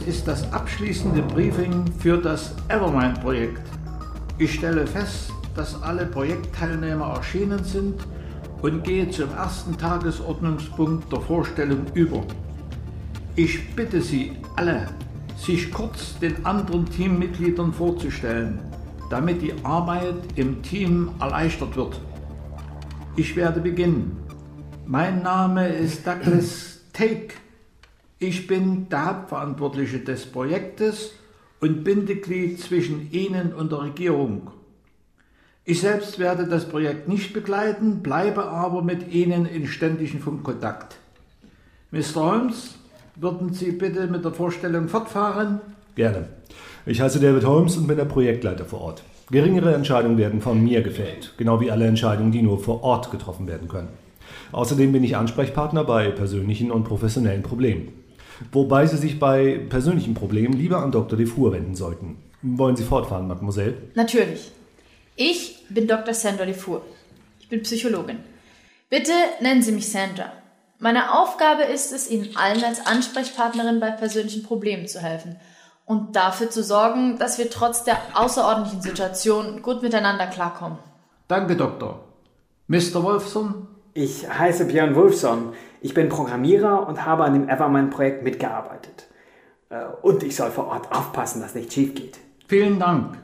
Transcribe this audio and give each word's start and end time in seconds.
Ist 0.07 0.27
das 0.27 0.51
abschließende 0.51 1.21
Briefing 1.21 1.85
für 1.99 2.17
das 2.17 2.55
Evermind-Projekt. 2.69 3.61
Ich 4.37 4.55
stelle 4.55 4.85
fest, 4.85 5.31
dass 5.55 5.81
alle 5.81 6.05
Projektteilnehmer 6.05 7.13
erschienen 7.15 7.63
sind 7.63 8.01
und 8.61 8.83
gehe 8.83 9.09
zum 9.09 9.29
ersten 9.31 9.77
Tagesordnungspunkt 9.77 11.11
der 11.11 11.21
Vorstellung 11.21 11.85
über. 11.93 12.23
Ich 13.35 13.75
bitte 13.75 14.01
Sie 14.01 14.33
alle, 14.55 14.87
sich 15.37 15.71
kurz 15.71 16.17
den 16.19 16.45
anderen 16.45 16.85
Teammitgliedern 16.85 17.73
vorzustellen, 17.73 18.59
damit 19.09 19.41
die 19.41 19.53
Arbeit 19.63 20.15
im 20.35 20.61
Team 20.61 21.11
erleichtert 21.19 21.75
wird. 21.75 21.99
Ich 23.15 23.35
werde 23.35 23.59
beginnen. 23.59 24.17
Mein 24.85 25.21
Name 25.21 25.67
ist 25.67 26.05
Douglas 26.05 26.79
Take. 26.93 27.42
Ich 28.25 28.47
bin 28.47 28.87
der 28.87 29.05
Hauptverantwortliche 29.05 29.99
des 29.99 30.25
Projektes 30.25 31.11
und 31.59 31.83
Bindeglied 31.83 32.57
zwischen 32.57 33.11
Ihnen 33.11 33.51
und 33.51 33.73
der 33.73 33.81
Regierung. 33.81 34.51
Ich 35.65 35.81
selbst 35.81 36.19
werde 36.19 36.47
das 36.47 36.69
Projekt 36.69 37.09
nicht 37.09 37.33
begleiten, 37.33 38.01
bleibe 38.01 38.45
aber 38.45 38.81
mit 38.81 39.11
Ihnen 39.11 39.45
in 39.45 39.67
ständigem 39.67 40.21
Funkkontakt. 40.21 40.95
Mr. 41.91 42.15
Holmes, 42.15 42.75
würden 43.17 43.51
Sie 43.51 43.73
bitte 43.73 44.07
mit 44.07 44.23
der 44.23 44.31
Vorstellung 44.31 44.87
fortfahren? 44.87 45.59
Gerne. 45.95 46.29
Ich 46.85 47.01
heiße 47.01 47.19
David 47.19 47.45
Holmes 47.45 47.75
und 47.75 47.87
bin 47.87 47.97
der 47.97 48.05
Projektleiter 48.05 48.63
vor 48.63 48.79
Ort. 48.79 49.03
Geringere 49.31 49.75
Entscheidungen 49.75 50.17
werden 50.17 50.39
von 50.39 50.63
mir 50.63 50.81
gefällt, 50.81 51.33
genau 51.35 51.59
wie 51.59 51.71
alle 51.71 51.87
Entscheidungen, 51.87 52.31
die 52.31 52.41
nur 52.41 52.57
vor 52.57 52.83
Ort 52.83 53.11
getroffen 53.11 53.47
werden 53.49 53.67
können. 53.67 53.89
Außerdem 54.53 54.93
bin 54.93 55.03
ich 55.03 55.17
Ansprechpartner 55.17 55.83
bei 55.83 56.09
persönlichen 56.09 56.71
und 56.71 56.85
professionellen 56.85 57.43
Problemen. 57.43 58.02
Wobei 58.51 58.85
Sie 58.85 58.97
sich 58.97 59.19
bei 59.19 59.59
persönlichen 59.69 60.13
Problemen 60.13 60.53
lieber 60.53 60.83
an 60.83 60.91
Dr. 60.91 61.17
Defour 61.17 61.53
wenden 61.53 61.75
sollten. 61.75 62.17
Wollen 62.41 62.75
Sie 62.75 62.83
fortfahren, 62.83 63.27
Mademoiselle? 63.27 63.75
Natürlich. 63.95 64.51
Ich 65.15 65.65
bin 65.69 65.87
Dr. 65.87 66.13
Sandra 66.13 66.45
Defour. 66.45 66.81
Ich 67.39 67.49
bin 67.49 67.61
Psychologin. 67.63 68.19
Bitte 68.89 69.13
nennen 69.41 69.61
Sie 69.61 69.71
mich 69.71 69.91
Sandra. 69.91 70.31
Meine 70.79 71.17
Aufgabe 71.17 71.63
ist 71.63 71.93
es, 71.93 72.09
Ihnen 72.09 72.35
allen 72.35 72.63
als 72.63 72.85
Ansprechpartnerin 72.85 73.79
bei 73.79 73.91
persönlichen 73.91 74.43
Problemen 74.43 74.87
zu 74.87 74.99
helfen 74.99 75.37
und 75.85 76.15
dafür 76.15 76.49
zu 76.49 76.63
sorgen, 76.63 77.17
dass 77.17 77.37
wir 77.37 77.49
trotz 77.49 77.83
der 77.83 77.97
außerordentlichen 78.13 78.81
Situation 78.81 79.61
gut 79.61 79.81
miteinander 79.81 80.27
klarkommen. 80.27 80.77
Danke, 81.27 81.55
Doktor. 81.55 82.03
Mr. 82.67 83.03
Wolfson? 83.03 83.67
Ich 83.93 84.27
heiße 84.27 84.65
Björn 84.65 84.95
Wolfson. 84.95 85.53
Ich 85.83 85.93
bin 85.93 86.07
Programmierer 86.07 86.87
und 86.87 87.05
habe 87.05 87.25
an 87.25 87.33
dem 87.33 87.49
Evermind-Projekt 87.49 88.23
mitgearbeitet. 88.23 89.09
Äh, 89.69 89.83
Und 90.01 90.23
ich 90.23 90.33
soll 90.33 90.49
vor 90.49 90.67
Ort 90.67 90.89
aufpassen, 90.95 91.41
dass 91.41 91.55
nichts 91.55 91.73
schief 91.73 91.93
geht. 91.93 92.19
Vielen 92.47 92.79
Dank. 92.79 93.17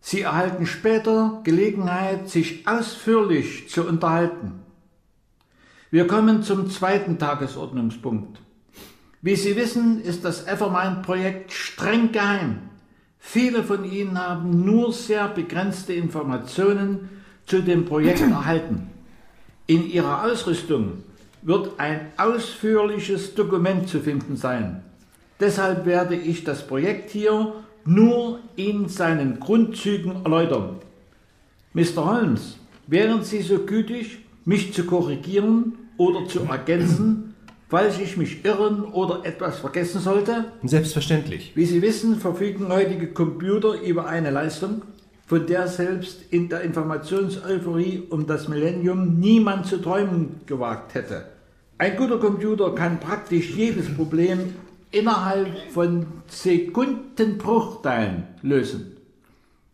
Sie 0.00 0.22
erhalten 0.22 0.64
später 0.66 1.40
Gelegenheit, 1.42 2.28
sich 2.28 2.68
ausführlich 2.68 3.68
zu 3.68 3.84
unterhalten. 3.86 4.62
Wir 5.90 6.06
kommen 6.06 6.44
zum 6.44 6.70
zweiten 6.70 7.18
Tagesordnungspunkt. 7.18 8.38
Wie 9.20 9.34
Sie 9.34 9.56
wissen, 9.56 10.00
ist 10.00 10.24
das 10.24 10.46
Evermind-Projekt 10.46 11.52
streng 11.52 12.12
geheim. 12.12 12.58
Viele 13.18 13.64
von 13.64 13.84
Ihnen 13.84 14.18
haben 14.24 14.64
nur 14.64 14.92
sehr 14.92 15.26
begrenzte 15.26 15.94
Informationen 15.94 17.08
zu 17.44 17.60
dem 17.60 17.86
Projekt 17.86 18.20
erhalten. 18.38 18.88
In 19.66 19.90
Ihrer 19.90 20.24
Ausrüstung 20.24 21.04
wird 21.42 21.78
ein 21.78 22.12
ausführliches 22.16 23.34
Dokument 23.34 23.88
zu 23.88 24.00
finden 24.00 24.36
sein. 24.36 24.82
Deshalb 25.40 25.86
werde 25.86 26.14
ich 26.14 26.44
das 26.44 26.66
Projekt 26.66 27.10
hier 27.10 27.52
nur 27.84 28.38
in 28.56 28.88
seinen 28.88 29.40
Grundzügen 29.40 30.24
erläutern. 30.24 30.76
Mr. 31.74 32.04
Holmes, 32.04 32.58
wären 32.86 33.24
Sie 33.24 33.42
so 33.42 33.58
gütig, 33.58 34.18
mich 34.44 34.72
zu 34.72 34.84
korrigieren 34.84 35.74
oder 35.96 36.26
zu 36.26 36.40
ergänzen, 36.40 37.34
falls 37.68 37.98
ich 37.98 38.16
mich 38.16 38.44
irren 38.44 38.84
oder 38.84 39.24
etwas 39.24 39.58
vergessen 39.58 40.00
sollte? 40.00 40.44
Selbstverständlich. 40.62 41.52
Wie 41.54 41.64
Sie 41.64 41.82
wissen, 41.82 42.20
verfügen 42.20 42.68
heutige 42.68 43.08
Computer 43.08 43.80
über 43.80 44.06
eine 44.06 44.30
Leistung, 44.30 44.82
von 45.32 45.46
der 45.46 45.66
selbst 45.66 46.20
in 46.28 46.50
der 46.50 46.60
Informationseuphorie 46.60 48.02
um 48.10 48.26
das 48.26 48.48
Millennium 48.48 49.18
niemand 49.18 49.64
zu 49.64 49.78
träumen 49.78 50.42
gewagt 50.44 50.92
hätte. 50.92 51.24
Ein 51.78 51.96
guter 51.96 52.18
Computer 52.18 52.74
kann 52.74 53.00
praktisch 53.00 53.56
jedes 53.56 53.94
Problem 53.96 54.54
innerhalb 54.90 55.48
von 55.70 56.04
Sekundenbruchteilen 56.26 58.24
lösen, 58.42 58.98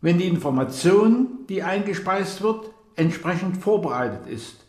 wenn 0.01 0.19
die 0.19 0.29
Information, 0.29 1.27
die 1.49 1.65
eingespeist 1.65 2.41
wird, 2.41 2.71
entsprechend 2.95 3.57
vorbereitet 3.57 4.29
ist. 4.29 4.65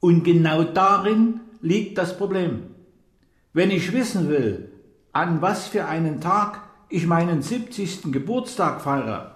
Und 0.00 0.24
genau 0.24 0.64
darin 0.64 1.40
liegt 1.60 1.98
das 1.98 2.16
Problem. 2.16 2.68
Wenn 3.52 3.70
ich 3.70 3.92
wissen 3.92 4.30
will, 4.30 4.70
an 5.12 5.42
was 5.42 5.66
für 5.66 5.84
einen 5.84 6.22
Tag 6.22 6.62
ich 6.88 7.06
meinen 7.06 7.42
70. 7.42 8.10
Geburtstag 8.12 8.80
feiere, 8.80 9.31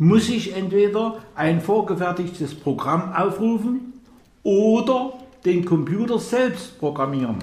muss 0.00 0.30
ich 0.30 0.56
entweder 0.56 1.22
ein 1.34 1.60
vorgefertigtes 1.60 2.54
Programm 2.54 3.12
aufrufen 3.12 4.00
oder 4.42 5.12
den 5.44 5.66
Computer 5.66 6.18
selbst 6.18 6.78
programmieren. 6.78 7.36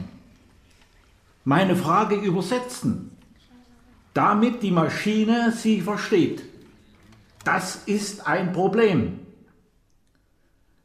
Meine 1.46 1.76
Frage 1.76 2.16
übersetzen, 2.16 3.12
damit 4.16 4.64
die 4.64 4.72
Maschine 4.72 5.52
sie 5.52 5.82
versteht. 5.82 6.46
Das 7.44 7.84
ist 7.86 8.26
ein 8.26 8.54
Problem. 8.54 9.20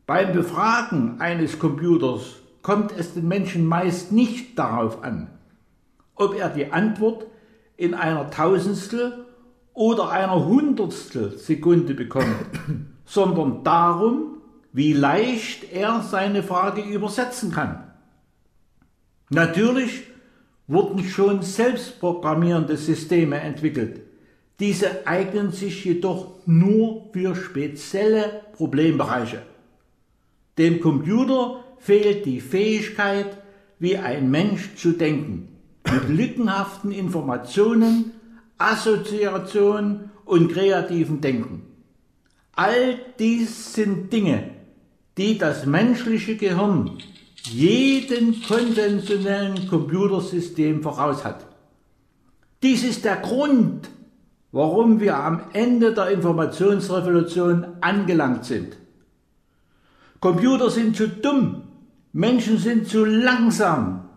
Beim 0.05 0.35
Befragen 0.35 1.23
eines 1.23 1.59
Computers 1.59 2.35
kommt 2.61 2.93
es 2.93 3.15
den 3.15 3.27
Menschen 3.27 3.65
meist 3.65 4.13
nicht 4.13 4.59
darauf 4.59 5.03
an, 5.03 5.31
ob 6.17 6.35
er 6.35 6.51
die 6.51 6.71
Antwort 6.71 7.25
in 7.79 7.95
einer 7.95 8.31
Tausendstel 8.31 9.25
oder 9.75 10.11
einer 10.11 10.45
Hundertstel 10.45 11.39
Sekunde 11.39 11.95
bekommt, 11.95 12.27
sondern 13.05 13.65
darum, 13.65 14.39
wie 14.73 14.93
leicht 14.93 15.73
er 15.73 16.03
seine 16.03 16.43
Frage 16.43 16.83
übersetzen 16.83 17.53
kann. 17.53 17.85
Natürlich 19.31 20.05
wurden 20.67 21.05
schon 21.05 21.43
selbstprogrammierende 21.43 22.77
Systeme 22.77 23.41
entwickelt. 23.41 24.01
Diese 24.61 25.07
eignen 25.07 25.51
sich 25.51 25.85
jedoch 25.85 26.47
nur 26.47 27.11
für 27.13 27.35
spezielle 27.35 28.43
Problembereiche. 28.53 29.43
Dem 30.59 30.81
Computer 30.81 31.65
fehlt 31.79 32.27
die 32.27 32.41
Fähigkeit, 32.41 33.39
wie 33.79 33.97
ein 33.97 34.31
Mensch 34.31 34.77
zu 34.77 34.93
denken, 34.93 35.49
mit 35.91 36.09
lückenhaften 36.09 36.93
Informationen, 36.93 38.13
Assoziationen 38.59 40.11
und 40.25 40.53
kreativen 40.53 41.21
Denken. 41.21 41.63
All 42.55 42.99
dies 43.19 43.75
sind 43.75 44.13
Dinge, 44.13 44.51
die 45.17 45.39
das 45.39 45.67
menschliche 45.67 46.37
Gehirn 46.37 46.99
jeden 47.45 48.43
konventionellen 48.43 49.69
Computersystem 49.69 50.83
voraus 50.83 51.25
hat. 51.25 51.47
Dies 52.63 52.85
ist 52.85 53.05
der 53.05 53.17
Grund, 53.17 53.91
warum 54.53 55.01
wir 55.01 55.17
am 55.17 55.43
Ende 55.53 55.93
der 55.93 56.11
Informationsrevolution 56.11 57.67
angelangt 57.81 58.45
sind. 58.45 58.77
Computer 60.21 60.71
sind 60.71 60.97
zu 60.97 61.09
dumm, 61.09 61.65
Menschen 62.13 62.59
sind 62.59 62.87
zu 62.87 63.05
langsam 63.05 64.09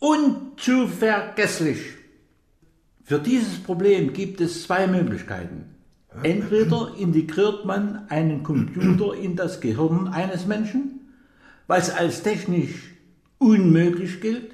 und 0.00 0.58
zu 0.58 0.88
vergesslich. 0.88 2.01
Für 3.04 3.18
dieses 3.18 3.58
Problem 3.58 4.12
gibt 4.12 4.40
es 4.40 4.62
zwei 4.62 4.86
Möglichkeiten. 4.86 5.66
Entweder 6.22 6.92
integriert 6.98 7.64
man 7.64 8.06
einen 8.08 8.42
Computer 8.42 9.14
in 9.14 9.34
das 9.34 9.60
Gehirn 9.60 10.08
eines 10.08 10.46
Menschen, 10.46 11.00
was 11.66 11.90
als 11.90 12.22
technisch 12.22 12.94
unmöglich 13.38 14.20
gilt 14.20 14.52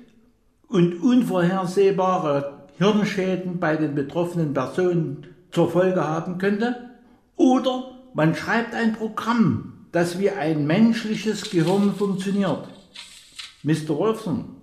und 0.68 1.02
unvorhersehbare 1.02 2.68
Hirnschäden 2.78 3.58
bei 3.58 3.76
den 3.76 3.94
betroffenen 3.94 4.54
Personen 4.54 5.26
zur 5.50 5.70
Folge 5.70 6.06
haben 6.06 6.38
könnte, 6.38 6.90
oder 7.36 7.92
man 8.14 8.34
schreibt 8.34 8.74
ein 8.74 8.94
Programm, 8.94 9.86
das 9.92 10.18
wie 10.18 10.30
ein 10.30 10.66
menschliches 10.66 11.50
Gehirn 11.50 11.94
funktioniert. 11.94 12.68
Mr. 13.62 13.88
Wolfson, 13.90 14.56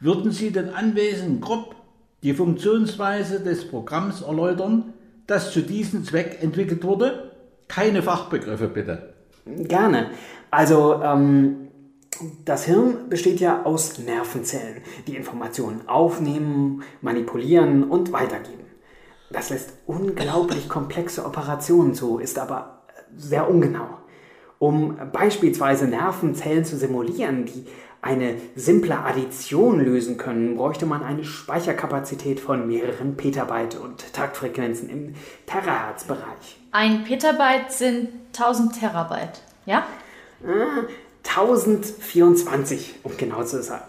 würden 0.00 0.30
Sie 0.30 0.50
den 0.50 0.70
Anwesenden 0.70 1.40
grob 1.40 1.75
die 2.22 2.34
Funktionsweise 2.34 3.40
des 3.40 3.68
Programms 3.68 4.22
erläutern, 4.22 4.94
das 5.26 5.52
zu 5.52 5.62
diesem 5.62 6.04
Zweck 6.04 6.38
entwickelt 6.42 6.84
wurde? 6.84 7.32
Keine 7.68 8.02
Fachbegriffe 8.02 8.68
bitte. 8.68 9.14
Gerne. 9.44 10.10
Also, 10.50 11.00
ähm, 11.02 11.68
das 12.44 12.64
Hirn 12.64 13.08
besteht 13.08 13.40
ja 13.40 13.64
aus 13.64 13.98
Nervenzellen, 13.98 14.82
die 15.06 15.16
Informationen 15.16 15.86
aufnehmen, 15.86 16.82
manipulieren 17.02 17.84
und 17.84 18.12
weitergeben. 18.12 18.64
Das 19.30 19.50
lässt 19.50 19.72
unglaublich 19.86 20.68
komplexe 20.68 21.24
Operationen 21.24 21.94
zu, 21.94 22.18
ist 22.18 22.38
aber 22.38 22.84
sehr 23.14 23.50
ungenau. 23.50 23.88
Um 24.58 24.96
beispielsweise 25.12 25.86
Nervenzellen 25.86 26.64
zu 26.64 26.76
simulieren, 26.76 27.44
die 27.44 27.66
eine 28.00 28.36
simple 28.54 28.96
Addition 28.98 29.80
lösen 29.80 30.16
können, 30.16 30.56
bräuchte 30.56 30.86
man 30.86 31.02
eine 31.02 31.24
Speicherkapazität 31.24 32.38
von 32.40 32.66
mehreren 32.66 33.16
Petabyte 33.16 33.76
und 33.76 34.12
Taktfrequenzen 34.12 34.88
im 34.88 35.14
Terahertz-Bereich. 35.46 36.60
Ein 36.72 37.04
Petabyte 37.04 37.72
sind 37.72 38.08
1000 38.32 38.80
Terabyte, 38.80 39.42
ja? 39.66 39.86
1024, 41.24 43.00
um 43.02 43.16
genau 43.16 43.42
zu 43.42 43.62
sein. 43.62 43.80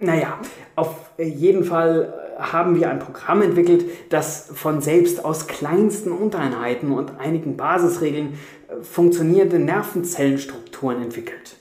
Naja, 0.00 0.38
auf 0.74 1.12
jeden 1.16 1.64
Fall 1.64 2.31
haben 2.42 2.74
wir 2.74 2.90
ein 2.90 2.98
Programm 2.98 3.42
entwickelt, 3.42 3.84
das 4.08 4.50
von 4.54 4.80
selbst 4.80 5.24
aus 5.24 5.46
kleinsten 5.46 6.12
Untereinheiten 6.12 6.90
und 6.92 7.18
einigen 7.18 7.56
Basisregeln 7.56 8.34
äh, 8.68 8.82
funktionierende 8.82 9.58
Nervenzellenstrukturen 9.58 11.02
entwickelt. 11.02 11.56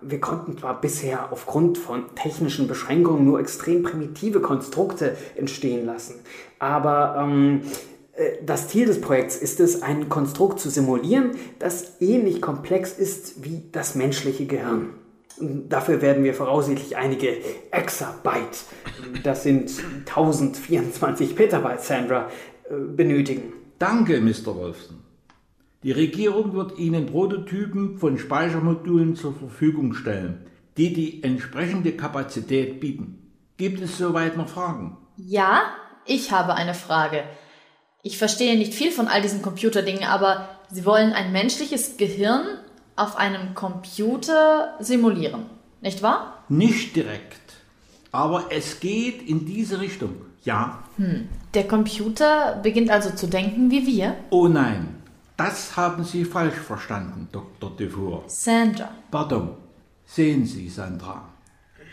Wir 0.00 0.20
konnten 0.20 0.58
zwar 0.58 0.80
bisher 0.80 1.32
aufgrund 1.32 1.78
von 1.78 2.14
technischen 2.14 2.68
Beschränkungen 2.68 3.24
nur 3.24 3.40
extrem 3.40 3.82
primitive 3.82 4.40
Konstrukte 4.40 5.16
entstehen 5.34 5.86
lassen, 5.86 6.16
aber 6.58 7.16
ähm, 7.18 7.62
äh, 8.12 8.44
das 8.44 8.68
Ziel 8.68 8.86
des 8.86 9.00
Projekts 9.00 9.36
ist 9.36 9.60
es, 9.60 9.82
ein 9.82 10.08
Konstrukt 10.08 10.60
zu 10.60 10.68
simulieren, 10.68 11.32
das 11.58 12.00
ähnlich 12.00 12.42
komplex 12.42 12.92
ist 12.92 13.44
wie 13.44 13.62
das 13.72 13.94
menschliche 13.94 14.46
Gehirn. 14.46 14.90
Dafür 15.40 16.00
werden 16.00 16.22
wir 16.22 16.34
voraussichtlich 16.34 16.96
einige 16.96 17.38
Exabyte, 17.72 18.64
das 19.22 19.42
sind 19.42 19.70
1024 20.06 21.34
Petabyte, 21.34 21.80
Sandra, 21.80 22.30
äh, 22.70 22.74
benötigen. 22.74 23.52
Danke, 23.78 24.20
Mr. 24.20 24.54
Wolfson. 24.54 25.00
Die 25.82 25.92
Regierung 25.92 26.54
wird 26.54 26.78
Ihnen 26.78 27.06
Prototypen 27.06 27.98
von 27.98 28.16
Speichermodulen 28.16 29.16
zur 29.16 29.34
Verfügung 29.34 29.94
stellen, 29.94 30.46
die 30.76 30.92
die 30.92 31.22
entsprechende 31.22 31.92
Kapazität 31.92 32.80
bieten. 32.80 33.32
Gibt 33.56 33.82
es 33.82 33.98
soweit 33.98 34.36
noch 34.36 34.48
Fragen? 34.48 34.96
Ja, 35.16 35.64
ich 36.06 36.32
habe 36.32 36.54
eine 36.54 36.74
Frage. 36.74 37.24
Ich 38.02 38.18
verstehe 38.18 38.56
nicht 38.56 38.74
viel 38.74 38.92
von 38.92 39.08
all 39.08 39.22
diesen 39.22 39.42
Computerdingen, 39.42 40.04
aber 40.04 40.48
Sie 40.70 40.84
wollen 40.86 41.12
ein 41.12 41.32
menschliches 41.32 41.96
Gehirn 41.96 42.46
auf 42.96 43.16
einem 43.16 43.54
Computer 43.54 44.74
simulieren, 44.80 45.46
nicht 45.80 46.02
wahr? 46.02 46.44
Nicht 46.48 46.96
direkt, 46.96 47.54
aber 48.12 48.46
es 48.50 48.80
geht 48.80 49.22
in 49.28 49.46
diese 49.46 49.80
Richtung, 49.80 50.16
ja. 50.44 50.82
Hm. 50.96 51.28
Der 51.54 51.66
Computer 51.66 52.60
beginnt 52.62 52.90
also 52.90 53.10
zu 53.10 53.26
denken 53.26 53.70
wie 53.70 53.86
wir? 53.86 54.16
Oh 54.30 54.48
nein, 54.48 55.02
das 55.36 55.76
haben 55.76 56.04
Sie 56.04 56.24
falsch 56.24 56.54
verstanden, 56.54 57.28
Dr. 57.32 57.76
Defour. 57.76 58.24
Sandra. 58.28 58.90
Pardon. 59.10 59.50
Sehen 60.06 60.46
Sie, 60.46 60.68
Sandra. 60.68 61.28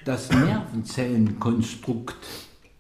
Das 0.06 0.30
Nervenzellenkonstrukt, 0.32 2.18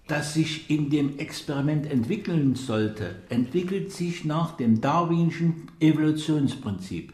das 0.08 0.34
sich 0.36 0.70
in 0.70 0.90
dem 0.90 1.18
Experiment 1.18 1.90
entwickeln 1.90 2.56
sollte, 2.56 3.16
entwickelt 3.30 3.92
sich 3.92 4.26
nach 4.26 4.52
dem 4.58 4.82
darwinschen 4.82 5.72
Evolutionsprinzip. 5.80 7.14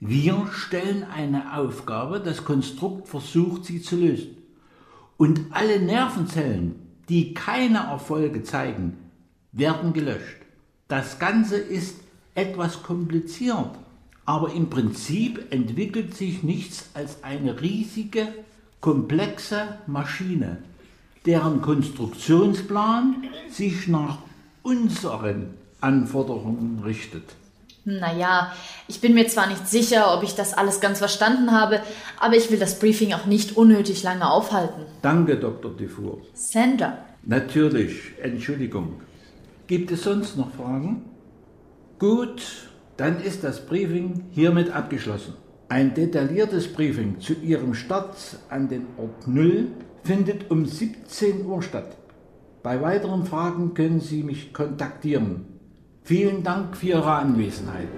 Wir 0.00 0.48
stellen 0.52 1.04
eine 1.04 1.56
Aufgabe, 1.56 2.20
das 2.20 2.44
Konstrukt 2.44 3.08
versucht 3.08 3.64
sie 3.64 3.80
zu 3.80 3.96
lösen. 3.96 4.36
Und 5.16 5.40
alle 5.52 5.80
Nervenzellen, 5.80 6.74
die 7.08 7.32
keine 7.32 7.78
Erfolge 7.78 8.42
zeigen, 8.42 8.98
werden 9.52 9.94
gelöscht. 9.94 10.42
Das 10.88 11.18
Ganze 11.18 11.56
ist 11.56 11.96
etwas 12.34 12.82
kompliziert, 12.82 13.70
aber 14.26 14.52
im 14.52 14.68
Prinzip 14.68 15.46
entwickelt 15.50 16.14
sich 16.14 16.42
nichts 16.42 16.90
als 16.92 17.24
eine 17.24 17.58
riesige, 17.62 18.28
komplexe 18.82 19.78
Maschine, 19.86 20.58
deren 21.24 21.62
Konstruktionsplan 21.62 23.24
sich 23.48 23.88
nach 23.88 24.18
unseren 24.62 25.54
Anforderungen 25.80 26.80
richtet. 26.84 27.34
Naja, 27.86 28.52
ich 28.88 29.00
bin 29.00 29.14
mir 29.14 29.28
zwar 29.28 29.46
nicht 29.46 29.68
sicher, 29.68 30.12
ob 30.12 30.24
ich 30.24 30.34
das 30.34 30.54
alles 30.54 30.80
ganz 30.80 30.98
verstanden 30.98 31.52
habe, 31.52 31.80
aber 32.18 32.34
ich 32.34 32.50
will 32.50 32.58
das 32.58 32.80
Briefing 32.80 33.12
auch 33.12 33.26
nicht 33.26 33.56
unnötig 33.56 34.02
lange 34.02 34.28
aufhalten. 34.28 34.82
Danke, 35.02 35.36
Dr. 35.36 35.70
Dufour. 35.70 36.18
Sandra. 36.34 36.98
Natürlich, 37.22 38.12
Entschuldigung. 38.20 39.00
Gibt 39.68 39.92
es 39.92 40.02
sonst 40.02 40.36
noch 40.36 40.52
Fragen? 40.52 41.04
Gut, 42.00 42.42
dann 42.96 43.20
ist 43.20 43.44
das 43.44 43.64
Briefing 43.64 44.24
hiermit 44.32 44.70
abgeschlossen. 44.70 45.34
Ein 45.68 45.94
detailliertes 45.94 46.72
Briefing 46.72 47.20
zu 47.20 47.34
Ihrem 47.34 47.74
Start 47.74 48.16
an 48.48 48.68
den 48.68 48.88
Ort 48.96 49.28
Null 49.28 49.68
findet 50.02 50.50
um 50.50 50.66
17 50.66 51.46
Uhr 51.46 51.62
statt. 51.62 51.96
Bei 52.64 52.80
weiteren 52.82 53.24
Fragen 53.26 53.74
können 53.74 54.00
Sie 54.00 54.24
mich 54.24 54.52
kontaktieren. 54.52 55.55
Vielen 56.06 56.44
Dank 56.44 56.76
für 56.76 56.86
Ihre 56.86 57.12
Anwesenheit. 57.12 57.88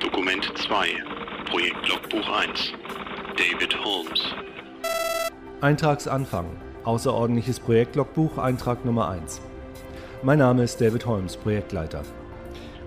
Dokument 0.00 0.52
2, 0.56 0.90
Projekt 1.50 1.88
Logbuch 1.88 2.28
1, 2.38 2.72
David 3.36 3.76
Holmes. 3.84 4.32
Eintragsanfang. 5.60 6.46
Außerordentliches 6.84 7.58
Projektlogbuch, 7.58 8.38
Eintrag 8.38 8.84
Nummer 8.84 9.08
1. 9.08 9.40
Mein 10.22 10.38
Name 10.38 10.62
ist 10.62 10.80
David 10.80 11.04
Holmes, 11.04 11.36
Projektleiter. 11.36 12.02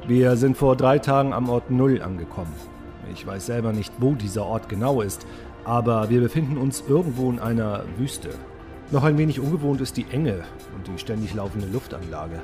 Wir 0.08 0.38
sind 0.38 0.58
vor 0.58 0.76
drei 0.76 0.98
Tagen 0.98 1.34
am 1.34 1.50
Ort 1.50 1.70
Null 1.70 2.02
angekommen. 2.02 2.54
Ich 3.14 3.28
weiß 3.28 3.46
selber 3.46 3.74
nicht, 3.74 3.94
wo 4.00 4.16
dieser 4.16 4.46
Ort 4.46 4.70
genau 4.70 5.02
ist, 5.02 5.26
aber 5.66 6.10
wir 6.10 6.22
befinden 6.22 6.58
uns 6.58 6.84
irgendwo 6.88 7.30
in 7.30 7.40
einer 7.40 7.84
Wüste. 7.98 8.30
Noch 8.92 9.04
ein 9.04 9.18
wenig 9.18 9.40
ungewohnt 9.40 9.82
ist 9.82 9.98
die 9.98 10.06
Enge 10.12 10.44
und 10.76 10.88
die 10.88 10.98
ständig 10.98 11.36
laufende 11.36 11.68
Luftanlage. 11.68 12.42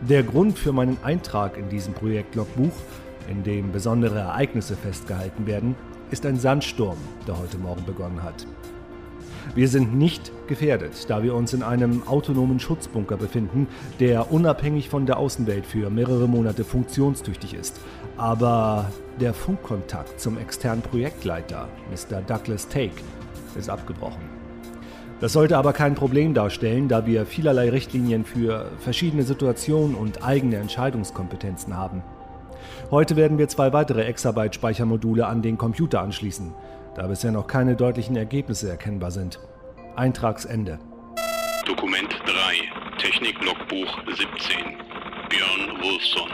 Der 0.00 0.22
Grund 0.22 0.58
für 0.58 0.72
meinen 0.72 0.98
Eintrag 1.02 1.56
in 1.56 1.68
diesem 1.68 1.92
Projektlogbuch, 1.92 2.72
in 3.28 3.42
dem 3.42 3.72
besondere 3.72 4.20
Ereignisse 4.20 4.76
festgehalten 4.76 5.46
werden, 5.46 5.74
ist 6.10 6.24
ein 6.24 6.38
Sandsturm, 6.38 6.98
der 7.26 7.38
heute 7.38 7.58
Morgen 7.58 7.84
begonnen 7.84 8.22
hat. 8.22 8.46
Wir 9.54 9.68
sind 9.68 9.96
nicht 9.96 10.32
gefährdet, 10.46 11.08
da 11.08 11.22
wir 11.22 11.34
uns 11.34 11.52
in 11.52 11.62
einem 11.62 12.06
autonomen 12.06 12.60
Schutzbunker 12.60 13.16
befinden, 13.16 13.66
der 13.98 14.32
unabhängig 14.32 14.88
von 14.88 15.06
der 15.06 15.18
Außenwelt 15.18 15.66
für 15.66 15.90
mehrere 15.90 16.28
Monate 16.28 16.64
funktionstüchtig 16.64 17.54
ist. 17.54 17.80
Aber 18.16 18.90
der 19.20 19.34
Funkkontakt 19.34 20.20
zum 20.20 20.38
externen 20.38 20.82
Projektleiter, 20.82 21.68
Mr. 21.90 22.20
Douglas 22.22 22.68
Take, 22.68 23.02
ist 23.58 23.68
abgebrochen. 23.68 24.22
Das 25.20 25.34
sollte 25.34 25.58
aber 25.58 25.74
kein 25.74 25.94
Problem 25.94 26.32
darstellen, 26.32 26.88
da 26.88 27.04
wir 27.04 27.26
vielerlei 27.26 27.68
Richtlinien 27.68 28.24
für 28.24 28.70
verschiedene 28.78 29.22
Situationen 29.22 29.94
und 29.94 30.24
eigene 30.24 30.56
Entscheidungskompetenzen 30.56 31.76
haben. 31.76 32.02
Heute 32.90 33.16
werden 33.16 33.36
wir 33.36 33.48
zwei 33.48 33.72
weitere 33.72 34.04
Exabyte-Speichermodule 34.04 35.26
an 35.26 35.42
den 35.42 35.58
Computer 35.58 36.00
anschließen, 36.00 36.54
da 36.94 37.06
bisher 37.06 37.32
noch 37.32 37.46
keine 37.46 37.76
deutlichen 37.76 38.16
Ergebnisse 38.16 38.68
erkennbar 38.68 39.10
sind. 39.10 39.38
Eintragsende. 39.96 40.78
Dokument 41.66 42.08
3, 42.24 42.96
Technik-Logbuch 42.98 43.98
17. 44.06 44.76
Björn 45.28 45.82
Wolfson. 45.82 46.30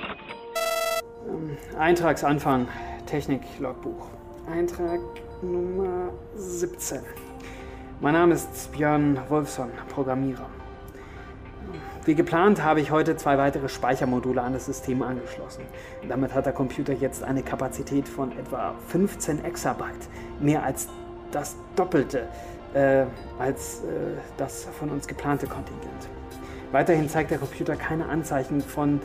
Eintragsanfang, 1.79 2.69
Technik-Logbuch. 3.07 4.09
Eintrag 4.51 5.01
Nummer 5.43 6.11
17. 6.37 7.01
Mein 8.01 8.15
Name 8.15 8.35
ist 8.35 8.73
Björn 8.73 9.19
Wolfson, 9.29 9.71
Programmierer. 9.89 10.49
Wie 12.07 12.15
geplant 12.15 12.63
habe 12.63 12.81
ich 12.81 12.93
heute 12.93 13.17
zwei 13.17 13.37
weitere 13.37 13.69
Speichermodule 13.69 14.41
an 14.41 14.53
das 14.53 14.67
System 14.67 15.03
angeschlossen. 15.03 15.63
Damit 16.09 16.33
hat 16.35 16.47
der 16.47 16.53
Computer 16.53 16.93
jetzt 16.93 17.25
eine 17.25 17.43
Kapazität 17.43 18.09
von 18.09 18.31
etwa 18.39 18.77
15 18.87 19.45
Exabyte, 19.45 20.09
mehr 20.39 20.63
als 20.63 20.87
das 21.33 21.57
Doppelte 21.75 22.29
äh, 22.75 23.07
als 23.41 23.81
äh, 23.81 24.21
das 24.37 24.69
von 24.79 24.91
uns 24.91 25.09
geplante 25.09 25.49
Kontingent. 25.49 26.09
Weiterhin 26.71 27.09
zeigt 27.09 27.33
der 27.33 27.39
Computer 27.39 27.75
keine 27.75 28.09
Anzeichen 28.09 28.61
von 28.61 29.01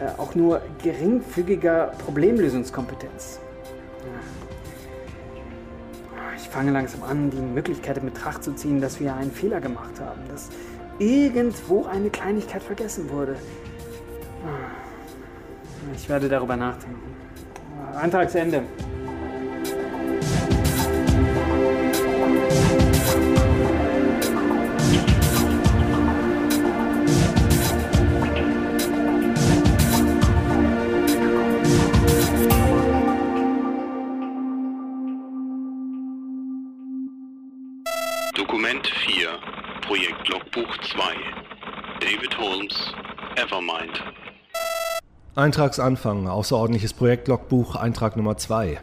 äh, 0.00 0.20
auch 0.20 0.36
nur 0.36 0.62
geringfügiger 0.80 1.90
Problemlösungskompetenz. 2.04 3.40
Ich 6.36 6.48
fange 6.48 6.70
langsam 6.70 7.02
an, 7.02 7.30
die 7.30 7.40
Möglichkeit 7.40 7.98
in 7.98 8.04
Betracht 8.04 8.44
zu 8.44 8.52
ziehen, 8.52 8.80
dass 8.80 9.00
wir 9.00 9.12
einen 9.16 9.32
Fehler 9.32 9.60
gemacht 9.60 10.00
haben, 10.00 10.20
dass 10.28 10.50
irgendwo 10.98 11.84
eine 11.86 12.10
Kleinigkeit 12.10 12.62
vergessen 12.62 13.10
wurde. 13.10 13.36
Ich 15.94 16.08
werde 16.08 16.28
darüber 16.28 16.56
nachdenken. 16.56 17.14
Antragsende. 17.94 18.62
Logbuch 40.54 40.76
2. 40.78 41.00
David 42.00 42.38
Holmes, 42.38 42.94
Evermind. 43.36 44.04
Eintragsanfang, 45.34 46.28
außerordentliches 46.28 46.92
Projektlogbuch, 46.92 47.74
Eintrag 47.74 48.16
Nummer 48.16 48.36
2. 48.36 48.78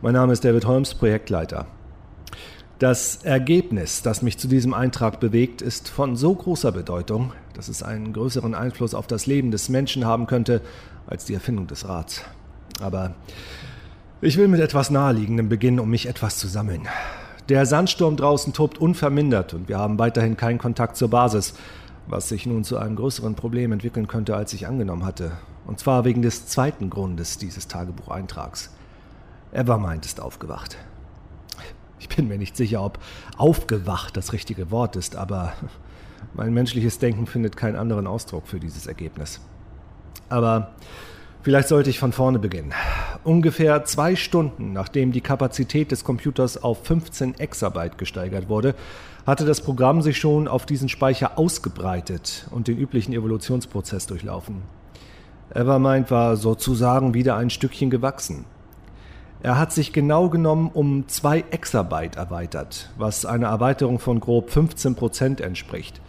Mein 0.00 0.14
Name 0.14 0.32
ist 0.32 0.44
David 0.44 0.64
Holmes, 0.64 0.94
Projektleiter. 0.94 1.66
Das 2.78 3.24
Ergebnis, 3.24 4.02
das 4.02 4.22
mich 4.22 4.38
zu 4.38 4.48
diesem 4.48 4.72
Eintrag 4.72 5.20
bewegt, 5.20 5.60
ist 5.60 5.88
von 5.88 6.16
so 6.16 6.34
großer 6.34 6.72
Bedeutung, 6.72 7.32
dass 7.54 7.68
es 7.68 7.82
einen 7.82 8.12
größeren 8.12 8.54
Einfluss 8.54 8.94
auf 8.94 9.06
das 9.06 9.26
Leben 9.26 9.50
des 9.50 9.68
Menschen 9.68 10.06
haben 10.06 10.26
könnte 10.26 10.62
als 11.06 11.26
die 11.26 11.34
Erfindung 11.34 11.66
des 11.66 11.86
Rats. 11.86 12.24
Aber 12.80 13.14
ich 14.22 14.38
will 14.38 14.48
mit 14.48 14.60
etwas 14.60 14.90
Naheliegendem 14.90 15.48
beginnen, 15.50 15.80
um 15.80 15.90
mich 15.90 16.06
etwas 16.06 16.38
zu 16.38 16.48
sammeln. 16.48 16.88
Der 17.48 17.66
Sandsturm 17.66 18.16
draußen 18.16 18.52
tobt 18.52 18.78
unvermindert 18.78 19.52
und 19.54 19.68
wir 19.68 19.78
haben 19.78 19.98
weiterhin 19.98 20.36
keinen 20.36 20.58
Kontakt 20.58 20.96
zur 20.96 21.08
Basis, 21.08 21.54
was 22.06 22.28
sich 22.28 22.46
nun 22.46 22.64
zu 22.64 22.78
einem 22.78 22.96
größeren 22.96 23.34
Problem 23.34 23.72
entwickeln 23.72 24.06
könnte, 24.06 24.36
als 24.36 24.52
ich 24.52 24.66
angenommen 24.66 25.04
hatte. 25.04 25.32
Und 25.66 25.80
zwar 25.80 26.04
wegen 26.04 26.22
des 26.22 26.46
zweiten 26.46 26.90
Grundes 26.90 27.38
dieses 27.38 27.68
Tagebucheintrags. 27.68 28.70
Evermind 29.52 30.06
ist 30.06 30.20
aufgewacht. 30.20 30.76
Ich 31.98 32.08
bin 32.08 32.28
mir 32.28 32.38
nicht 32.38 32.56
sicher, 32.56 32.82
ob 32.82 32.98
aufgewacht 33.36 34.16
das 34.16 34.32
richtige 34.32 34.70
Wort 34.70 34.96
ist, 34.96 35.14
aber 35.16 35.52
mein 36.34 36.52
menschliches 36.52 36.98
Denken 36.98 37.26
findet 37.26 37.56
keinen 37.56 37.76
anderen 37.76 38.06
Ausdruck 38.06 38.46
für 38.46 38.58
dieses 38.60 38.86
Ergebnis. 38.86 39.40
Aber 40.28 40.72
vielleicht 41.42 41.68
sollte 41.68 41.90
ich 41.90 41.98
von 41.98 42.12
vorne 42.12 42.38
beginnen. 42.38 42.72
Ungefähr 43.24 43.84
zwei 43.84 44.16
Stunden 44.16 44.72
nachdem 44.72 45.12
die 45.12 45.20
Kapazität 45.20 45.90
des 45.90 46.04
Computers 46.04 46.62
auf 46.62 46.84
15 46.84 47.38
Exabyte 47.38 47.98
gesteigert 47.98 48.48
wurde, 48.48 48.74
hatte 49.26 49.44
das 49.44 49.60
Programm 49.60 50.02
sich 50.02 50.18
schon 50.18 50.48
auf 50.48 50.66
diesen 50.66 50.88
Speicher 50.88 51.38
ausgebreitet 51.38 52.46
und 52.50 52.68
den 52.68 52.78
üblichen 52.78 53.12
Evolutionsprozess 53.12 54.06
durchlaufen. 54.06 54.62
Evermind 55.54 56.10
war 56.10 56.36
sozusagen 56.36 57.14
wieder 57.14 57.36
ein 57.36 57.50
Stückchen 57.50 57.90
gewachsen. 57.90 58.44
Er 59.42 59.58
hat 59.58 59.72
sich 59.72 59.92
genau 59.92 60.28
genommen 60.28 60.70
um 60.72 61.08
2 61.08 61.44
Exabyte 61.50 62.16
erweitert, 62.16 62.90
was 62.96 63.26
einer 63.26 63.48
Erweiterung 63.48 63.98
von 63.98 64.20
grob 64.20 64.50
15 64.50 64.94
Prozent 64.94 65.40
entspricht. 65.40 66.00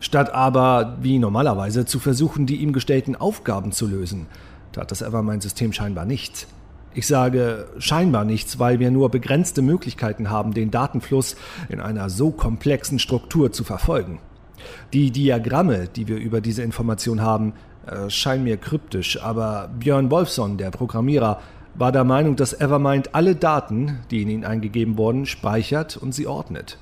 Statt 0.00 0.32
aber, 0.32 0.96
wie 1.02 1.18
normalerweise, 1.18 1.84
zu 1.84 1.98
versuchen, 1.98 2.46
die 2.46 2.56
ihm 2.56 2.72
gestellten 2.72 3.16
Aufgaben 3.16 3.70
zu 3.70 3.86
lösen, 3.86 4.26
tat 4.72 4.90
das 4.90 5.02
Evermind-System 5.02 5.72
scheinbar 5.72 6.06
nichts. 6.06 6.46
Ich 6.92 7.06
sage 7.06 7.68
scheinbar 7.78 8.24
nichts, 8.24 8.58
weil 8.58 8.80
wir 8.80 8.90
nur 8.90 9.10
begrenzte 9.10 9.62
Möglichkeiten 9.62 10.30
haben, 10.30 10.54
den 10.54 10.70
Datenfluss 10.70 11.36
in 11.68 11.80
einer 11.80 12.10
so 12.10 12.30
komplexen 12.30 12.98
Struktur 12.98 13.52
zu 13.52 13.62
verfolgen. 13.62 14.18
Die 14.92 15.10
Diagramme, 15.10 15.86
die 15.86 16.08
wir 16.08 16.16
über 16.16 16.40
diese 16.40 16.62
Information 16.62 17.20
haben, 17.20 17.52
äh, 17.86 18.10
scheinen 18.10 18.44
mir 18.44 18.56
kryptisch, 18.56 19.22
aber 19.22 19.70
Björn 19.78 20.10
Wolfson, 20.10 20.56
der 20.56 20.70
Programmierer, 20.70 21.40
war 21.74 21.92
der 21.92 22.04
Meinung, 22.04 22.36
dass 22.36 22.58
Evermind 22.58 23.14
alle 23.14 23.36
Daten, 23.36 24.00
die 24.10 24.22
in 24.22 24.28
ihn 24.28 24.44
eingegeben 24.44 24.98
wurden, 24.98 25.26
speichert 25.26 25.96
und 25.96 26.12
sie 26.12 26.26
ordnet. 26.26 26.78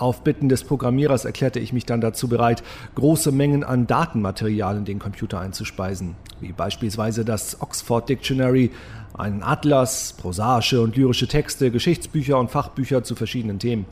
Auf 0.00 0.24
Bitten 0.24 0.48
des 0.48 0.64
Programmierers 0.64 1.26
erklärte 1.26 1.60
ich 1.60 1.74
mich 1.74 1.84
dann 1.84 2.00
dazu 2.00 2.26
bereit, 2.26 2.62
große 2.94 3.32
Mengen 3.32 3.64
an 3.64 3.86
Datenmaterial 3.86 4.78
in 4.78 4.86
den 4.86 4.98
Computer 4.98 5.38
einzuspeisen, 5.38 6.16
wie 6.40 6.52
beispielsweise 6.52 7.22
das 7.22 7.60
Oxford 7.60 8.08
Dictionary, 8.08 8.70
einen 9.12 9.42
Atlas, 9.42 10.14
prosaische 10.14 10.80
und 10.80 10.96
lyrische 10.96 11.28
Texte, 11.28 11.70
Geschichtsbücher 11.70 12.38
und 12.38 12.50
Fachbücher 12.50 13.04
zu 13.04 13.14
verschiedenen 13.14 13.58
Themen. 13.58 13.84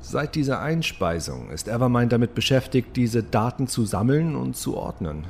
Seit 0.00 0.34
dieser 0.34 0.60
Einspeisung 0.60 1.50
ist 1.50 1.68
Evermind 1.68 2.10
damit 2.10 2.34
beschäftigt, 2.34 2.96
diese 2.96 3.22
Daten 3.22 3.68
zu 3.68 3.84
sammeln 3.84 4.34
und 4.34 4.56
zu 4.56 4.76
ordnen. 4.76 5.28